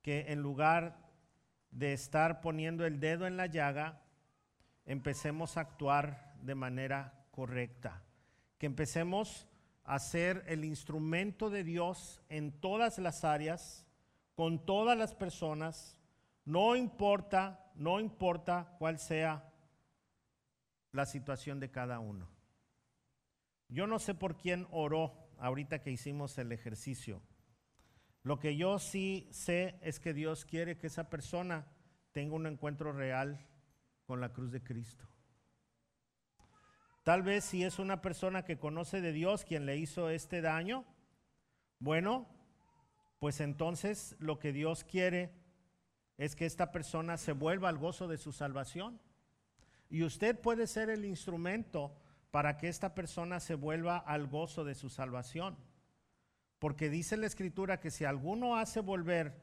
que 0.00 0.26
en 0.28 0.40
lugar 0.40 0.96
de 1.72 1.92
estar 1.92 2.40
poniendo 2.40 2.86
el 2.86 3.00
dedo 3.00 3.26
en 3.26 3.36
la 3.36 3.46
llaga, 3.46 4.00
empecemos 4.86 5.56
a 5.56 5.62
actuar 5.62 6.36
de 6.40 6.54
manera 6.54 7.26
correcta, 7.32 8.04
que 8.58 8.66
empecemos 8.66 9.48
a 9.84 9.98
ser 9.98 10.44
el 10.46 10.64
instrumento 10.64 11.50
de 11.50 11.62
Dios 11.62 12.22
en 12.28 12.52
todas 12.52 12.98
las 12.98 13.24
áreas, 13.24 13.86
con 14.34 14.64
todas 14.64 14.96
las 14.96 15.14
personas, 15.14 15.98
no 16.44 16.74
importa, 16.74 17.70
no 17.74 18.00
importa 18.00 18.74
cuál 18.78 18.98
sea 18.98 19.52
la 20.92 21.06
situación 21.06 21.60
de 21.60 21.70
cada 21.70 21.98
uno. 21.98 22.28
Yo 23.68 23.86
no 23.86 23.98
sé 23.98 24.14
por 24.14 24.36
quién 24.36 24.66
oró 24.70 25.12
ahorita 25.38 25.82
que 25.82 25.90
hicimos 25.90 26.38
el 26.38 26.52
ejercicio. 26.52 27.22
Lo 28.22 28.38
que 28.38 28.56
yo 28.56 28.78
sí 28.78 29.28
sé 29.30 29.78
es 29.82 30.00
que 30.00 30.14
Dios 30.14 30.44
quiere 30.44 30.78
que 30.78 30.86
esa 30.86 31.10
persona 31.10 31.66
tenga 32.12 32.36
un 32.36 32.46
encuentro 32.46 32.92
real 32.92 33.46
con 34.06 34.20
la 34.20 34.32
cruz 34.32 34.50
de 34.50 34.62
Cristo. 34.62 35.04
Tal 37.04 37.22
vez 37.22 37.44
si 37.44 37.62
es 37.64 37.78
una 37.78 38.00
persona 38.00 38.44
que 38.44 38.58
conoce 38.58 39.02
de 39.02 39.12
Dios 39.12 39.44
quien 39.44 39.66
le 39.66 39.76
hizo 39.76 40.08
este 40.08 40.40
daño, 40.40 40.86
bueno, 41.78 42.26
pues 43.18 43.40
entonces 43.40 44.16
lo 44.18 44.38
que 44.38 44.54
Dios 44.54 44.84
quiere 44.84 45.30
es 46.16 46.34
que 46.34 46.46
esta 46.46 46.72
persona 46.72 47.18
se 47.18 47.32
vuelva 47.32 47.68
al 47.68 47.76
gozo 47.76 48.08
de 48.08 48.16
su 48.16 48.32
salvación. 48.32 49.00
Y 49.90 50.02
usted 50.02 50.40
puede 50.40 50.66
ser 50.66 50.88
el 50.88 51.04
instrumento 51.04 51.94
para 52.30 52.56
que 52.56 52.68
esta 52.68 52.94
persona 52.94 53.38
se 53.38 53.54
vuelva 53.54 53.98
al 53.98 54.26
gozo 54.26 54.64
de 54.64 54.74
su 54.74 54.88
salvación. 54.88 55.58
Porque 56.58 56.88
dice 56.88 57.18
la 57.18 57.26
escritura 57.26 57.80
que 57.80 57.90
si 57.90 58.06
alguno 58.06 58.56
hace 58.56 58.80
volver 58.80 59.42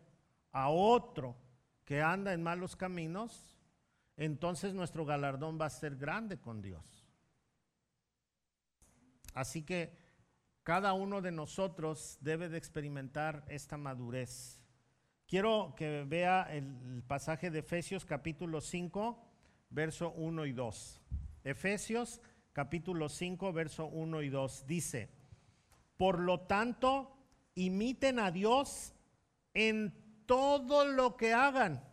a 0.52 0.70
otro 0.70 1.38
que 1.86 2.02
anda 2.02 2.34
en 2.34 2.42
malos 2.42 2.76
caminos, 2.76 3.56
entonces 4.18 4.74
nuestro 4.74 5.06
galardón 5.06 5.62
va 5.62 5.68
a 5.68 5.70
ser 5.70 5.96
grande 5.96 6.40
con 6.40 6.64
Dios. 6.64 7.01
Así 9.34 9.64
que 9.64 9.98
cada 10.64 10.94
uno 10.94 11.22
de 11.22 11.32
nosotros 11.32 12.18
debe 12.22 12.50
de 12.50 12.58
experimentar 12.58 13.44
esta 13.48 13.78
madurez. 13.78 14.60
Quiero 15.28 15.74
que 15.76 16.04
vea 16.08 16.48
el 16.52 17.04
pasaje 17.08 17.50
de 17.50 17.60
Efesios 17.60 18.06
capítulo 18.06 18.62
5 18.62 19.32
verso 19.72 20.12
1 20.12 20.46
y 20.46 20.52
2. 20.52 21.02
Efesios 21.44 22.22
capítulo 22.54 23.10
5, 23.10 23.54
verso 23.54 23.88
1 23.88 24.22
y 24.22 24.30
2 24.30 24.68
dice, 24.68 25.10
por 25.98 26.20
lo 26.20 26.42
tanto, 26.42 27.18
imiten 27.56 28.20
a 28.20 28.32
Dios 28.32 28.94
en 29.54 29.94
todo 30.26 30.86
lo 30.86 31.18
que 31.18 31.34
hagan. 31.34 31.84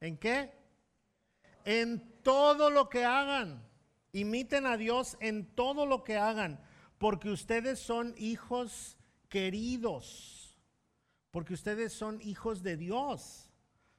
¿En 0.00 0.16
qué? 0.18 0.52
En 1.64 2.22
todo 2.22 2.70
lo 2.70 2.88
que 2.88 3.04
hagan. 3.04 3.67
Imiten 4.18 4.66
a 4.66 4.76
Dios 4.76 5.16
en 5.20 5.46
todo 5.46 5.86
lo 5.86 6.04
que 6.04 6.16
hagan, 6.16 6.60
porque 6.98 7.30
ustedes 7.30 7.78
son 7.78 8.14
hijos 8.18 8.98
queridos, 9.28 10.56
porque 11.30 11.54
ustedes 11.54 11.92
son 11.92 12.20
hijos 12.22 12.62
de 12.62 12.76
Dios. 12.76 13.52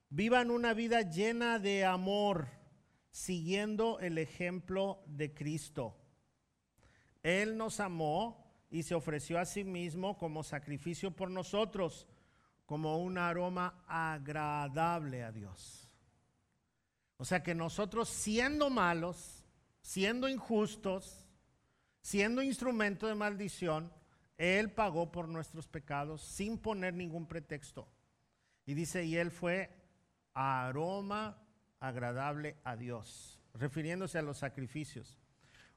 Vivan 0.09 0.51
una 0.51 0.73
vida 0.73 1.01
llena 1.01 1.59
de 1.59 1.85
amor 1.85 2.47
siguiendo 3.11 3.99
el 3.99 4.17
ejemplo 4.17 5.03
de 5.07 5.33
Cristo. 5.33 5.95
Él 7.23 7.57
nos 7.57 7.79
amó 7.79 8.49
y 8.69 8.83
se 8.83 8.95
ofreció 8.95 9.39
a 9.39 9.45
sí 9.45 9.63
mismo 9.63 10.17
como 10.17 10.43
sacrificio 10.43 11.11
por 11.11 11.29
nosotros, 11.29 12.07
como 12.65 12.97
un 12.97 13.17
aroma 13.17 13.83
agradable 13.87 15.23
a 15.23 15.31
Dios. 15.31 15.89
O 17.17 17.25
sea 17.25 17.43
que 17.43 17.53
nosotros 17.53 18.07
siendo 18.07 18.69
malos, 18.69 19.38
siendo 19.81 20.27
injustos, 20.27 21.25
siendo 22.01 22.41
instrumento 22.41 23.07
de 23.07 23.15
maldición, 23.15 23.91
Él 24.37 24.71
pagó 24.71 25.11
por 25.11 25.27
nuestros 25.27 25.67
pecados 25.67 26.21
sin 26.21 26.57
poner 26.57 26.93
ningún 26.93 27.27
pretexto. 27.27 27.87
Y 28.65 28.73
dice, 28.73 29.03
y 29.03 29.15
Él 29.15 29.31
fue 29.31 29.69
aroma 30.33 31.41
agradable 31.79 32.57
a 32.63 32.75
Dios, 32.75 33.39
refiriéndose 33.53 34.17
a 34.17 34.21
los 34.21 34.37
sacrificios. 34.37 35.19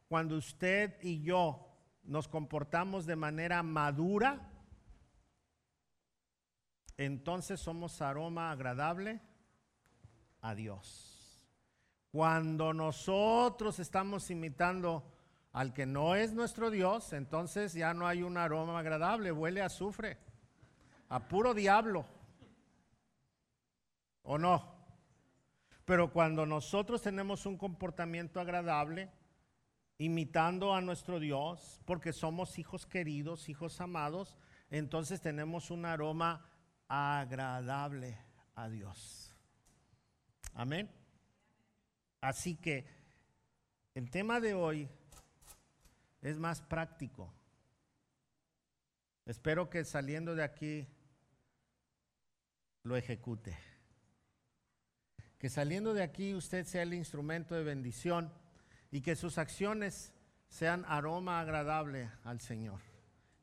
Cuando 0.09 0.37
usted 0.37 0.97
y 1.03 1.23
yo 1.23 1.69
nos 2.03 2.29
comportamos 2.29 3.07
de 3.07 3.17
manera 3.17 3.63
madura, 3.63 4.51
entonces 6.97 7.61
somos 7.61 8.03
aroma 8.03 8.51
agradable 8.51 9.21
a 10.41 10.55
Dios. 10.55 11.12
Cuando 12.13 12.75
nosotros 12.75 13.79
estamos 13.79 14.31
imitando 14.31 15.03
al 15.53 15.73
que 15.73 15.87
no 15.87 16.15
es 16.15 16.35
nuestro 16.35 16.71
Dios, 16.71 17.15
entonces 17.15 17.73
ya 17.73 17.95
no 17.95 18.07
hay 18.07 18.23
un 18.23 18.37
aroma 18.37 18.79
agradable, 18.79 19.33
huele 19.33 19.63
a 19.63 19.67
azufre, 19.67 20.19
a 21.09 21.27
puro 21.27 21.55
diablo. 21.55 22.05
¿O 24.25 24.37
no? 24.37 24.75
Pero 25.87 26.13
cuando 26.13 26.45
nosotros 26.45 27.01
tenemos 27.01 27.47
un 27.47 27.57
comportamiento 27.57 28.41
agradable, 28.41 29.11
imitando 29.97 30.75
a 30.75 30.83
nuestro 30.83 31.19
Dios, 31.19 31.81
porque 31.87 32.13
somos 32.13 32.59
hijos 32.59 32.85
queridos, 32.85 33.49
hijos 33.49 33.81
amados, 33.81 34.37
entonces 34.71 35.23
tenemos 35.23 35.71
un 35.71 35.87
aroma 35.87 36.47
agradable 36.89 38.19
a 38.55 38.69
Dios. 38.69 39.35
Amén. 40.53 41.02
Así 42.23 42.55
que 42.55 42.87
el 43.95 44.11
tema 44.11 44.41
de 44.41 44.55
hoy 44.55 44.89
es 46.23 46.39
más 46.39 46.63
práctico. 46.63 47.35
Espero 49.27 49.69
que 49.69 49.85
saliendo 49.85 50.35
de 50.37 50.45
aquí 50.45 50.87
lo 52.85 52.97
ejecute. 52.97 53.59
Que 55.37 55.51
saliendo 55.51 55.95
de 55.95 56.05
aquí 56.05 56.33
usted 56.33 56.65
sea 56.65 56.83
el 56.83 56.95
instrumento 56.95 57.57
de 57.57 57.65
bendición 57.65 58.33
y 58.93 59.01
que 59.01 59.17
sus 59.17 59.37
acciones 59.37 60.13
sean 60.49 60.85
aroma 60.87 61.41
agradable 61.41 62.09
al 62.23 62.41
Señor. 62.41 62.81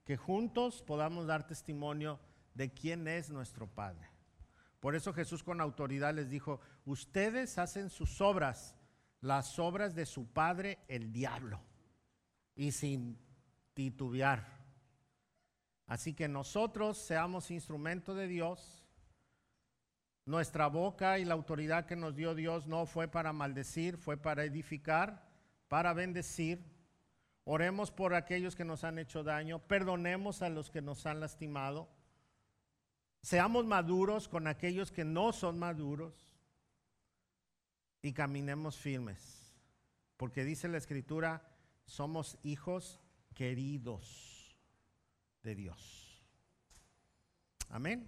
Que 0.06 0.16
juntos 0.16 0.82
podamos 0.82 1.28
dar 1.28 1.46
testimonio 1.46 2.18
de 2.54 2.72
quién 2.72 3.10
es 3.10 3.30
nuestro 3.30 3.68
Padre. 3.68 4.08
Por 4.80 4.96
eso 4.96 5.14
Jesús 5.14 5.44
con 5.44 5.60
autoridad 5.60 6.14
les 6.14 6.30
dijo, 6.30 6.62
ustedes 6.86 7.58
hacen 7.58 7.90
sus 7.90 8.22
obras, 8.22 8.76
las 9.20 9.60
obras 9.60 9.94
de 9.94 10.06
su 10.06 10.32
Padre, 10.32 10.80
el 10.88 11.12
diablo, 11.12 11.62
y 12.56 12.72
sin 12.72 13.20
titubear. 13.74 14.60
Así 15.86 16.14
que 16.14 16.28
nosotros 16.28 16.98
seamos 16.98 17.52
instrumento 17.52 18.16
de 18.16 18.28
Dios. 18.28 18.86
Nuestra 20.26 20.68
boca 20.68 21.18
y 21.18 21.26
la 21.26 21.34
autoridad 21.34 21.86
que 21.86 21.96
nos 21.96 22.16
dio 22.16 22.36
Dios 22.36 22.68
no 22.68 22.86
fue 22.86 23.08
para 23.08 23.34
maldecir, 23.34 23.98
fue 23.98 24.16
para 24.16 24.46
edificar, 24.46 25.28
para 25.68 25.94
bendecir. 25.94 26.64
Oremos 27.44 27.92
por 27.92 28.14
aquellos 28.14 28.56
que 28.56 28.64
nos 28.64 28.84
han 28.84 29.00
hecho 29.00 29.24
daño, 29.24 29.60
perdonemos 29.60 30.44
a 30.44 30.50
los 30.50 30.70
que 30.70 30.82
nos 30.82 31.06
han 31.08 31.20
lastimado 31.20 31.90
Seamos 33.22 33.66
maduros 33.66 34.28
con 34.28 34.48
aquellos 34.48 34.92
que 34.92 35.04
no 35.04 35.34
son 35.34 35.60
maduros 35.60 36.14
y 38.02 38.14
caminemos 38.14 38.78
firmes. 38.78 39.54
Porque 40.18 40.44
dice 40.44 40.68
la 40.68 40.78
escritura, 40.78 41.42
somos 41.86 42.38
hijos 42.44 43.00
queridos 43.34 44.56
de 45.44 45.56
Dios. 45.56 46.24
Amén. 47.70 48.08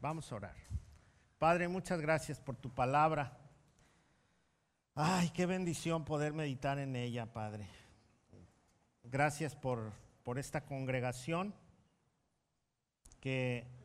Vamos 0.00 0.30
a 0.32 0.36
orar. 0.36 0.56
Padre, 1.38 1.68
muchas 1.68 2.00
gracias 2.00 2.40
por 2.40 2.56
tu 2.56 2.74
palabra. 2.74 3.38
Ay, 4.94 5.30
qué 5.30 5.46
bendición 5.46 6.04
poder 6.04 6.32
meditar 6.32 6.78
en 6.78 6.96
ella, 6.96 7.32
Padre. 7.32 7.68
Gracias 9.04 9.54
por, 9.54 9.92
por 10.24 10.38
esta 10.38 10.64
congregación 10.64 11.54
que 13.20 13.77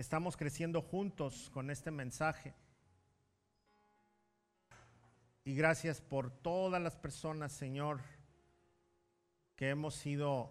estamos 0.00 0.36
creciendo 0.36 0.80
juntos 0.80 1.50
con 1.52 1.70
este 1.70 1.90
mensaje. 1.90 2.54
Y 5.44 5.54
gracias 5.54 6.00
por 6.00 6.30
todas 6.30 6.80
las 6.80 6.96
personas, 6.96 7.52
Señor, 7.52 8.00
que 9.56 9.68
hemos 9.68 9.94
sido 9.94 10.50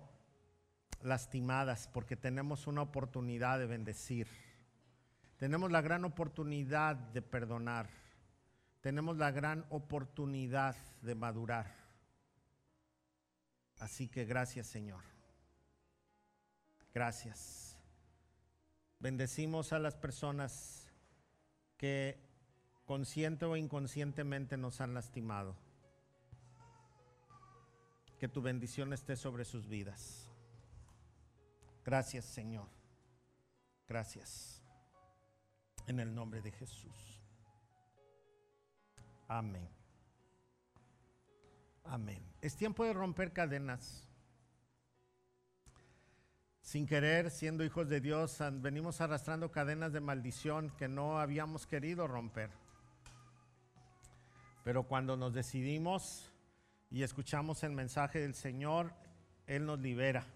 lastimadas 1.02 1.88
porque 1.88 2.16
tenemos 2.16 2.68
una 2.68 2.84
oportunidad 2.84 3.58
de 3.58 3.66
bendecir. 3.66 4.28
Tenemos 5.38 5.72
la 5.72 5.82
gran 5.82 6.06
oportunidad 6.06 6.96
de 6.96 7.22
perdonar. 7.22 7.90
Tenemos 8.82 9.18
la 9.18 9.32
gran 9.32 9.66
oportunidad 9.70 10.76
de 11.02 11.16
madurar. 11.16 11.74
Así 13.80 14.10
que 14.10 14.26
gracias, 14.26 14.68
Señor. 14.68 15.04
Gracias. 16.94 17.69
Bendecimos 19.00 19.72
a 19.72 19.80
las 19.80 19.96
personas 19.96 20.92
que 21.78 22.20
consciente 22.86 23.46
o 23.46 23.56
inconscientemente 23.56 24.58
nos 24.58 24.82
han 24.82 24.94
lastimado. 24.94 25.56
Que 28.20 28.28
tu 28.28 28.42
bendición 28.42 28.92
esté 28.92 29.16
sobre 29.16 29.46
sus 29.46 29.68
vidas. 29.68 30.30
Gracias 31.86 32.26
Señor. 32.26 32.68
Gracias. 33.88 34.62
En 35.88 36.02
el 36.02 36.14
nombre 36.14 36.42
de 36.42 36.52
Jesús. 36.52 37.22
Amén. 39.30 39.70
Amén. 41.86 42.22
Es 42.42 42.58
tiempo 42.58 42.84
de 42.84 42.94
romper 42.94 43.32
cadenas 43.32 44.09
sin 46.70 46.86
querer, 46.86 47.32
siendo 47.32 47.64
hijos 47.64 47.90
de 47.90 48.00
Dios, 48.00 48.38
venimos 48.62 49.02
arrastrando 49.02 49.50
cadenas 49.50 49.92
de 49.92 50.02
maldición 50.02 50.70
que 50.78 50.88
no 50.88 51.20
habíamos 51.20 51.66
querido 51.66 52.06
romper. 52.06 52.52
Pero 54.64 54.84
cuando 54.84 55.18
nos 55.18 55.34
decidimos 55.34 56.32
y 56.92 57.02
escuchamos 57.02 57.64
el 57.64 57.72
mensaje 57.72 58.20
del 58.20 58.36
Señor, 58.36 58.94
Él 59.48 59.66
nos 59.66 59.80
libera. 59.80 60.28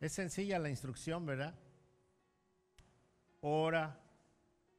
Es 0.00 0.14
sencilla 0.14 0.58
la 0.58 0.68
instrucción, 0.68 1.24
¿verdad? 1.24 1.54
Ora 3.40 4.00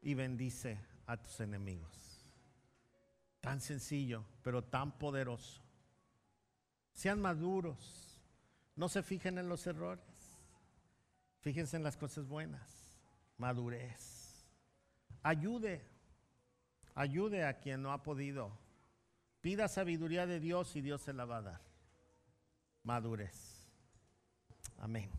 y 0.02 0.16
bendice 0.16 0.78
a 1.06 1.16
tus 1.16 1.40
enemigos. 1.40 2.26
Tan 3.40 3.62
sencillo, 3.62 4.26
pero 4.44 4.66
tan 4.66 4.92
poderoso. 5.00 5.62
Sean 6.92 7.22
maduros. 7.22 8.22
No 8.76 8.90
se 8.90 9.02
fijen 9.02 9.38
en 9.38 9.48
los 9.48 9.66
errores. 9.66 10.11
Fíjense 11.42 11.76
en 11.78 11.84
las 11.84 11.98
cosas 11.98 12.28
buenas. 12.28 12.98
Madurez. 13.38 14.46
Ayude. 15.24 15.84
Ayude 16.96 17.46
a 17.46 17.60
quien 17.60 17.82
no 17.82 17.92
ha 17.92 18.04
podido. 18.04 18.52
Pida 19.42 19.68
sabiduría 19.68 20.28
de 20.28 20.40
Dios 20.40 20.76
y 20.76 20.82
Dios 20.82 21.02
se 21.02 21.14
la 21.14 21.26
va 21.26 21.38
a 21.38 21.42
dar. 21.42 21.62
Madurez. 22.84 23.68
Amén. 24.78 25.10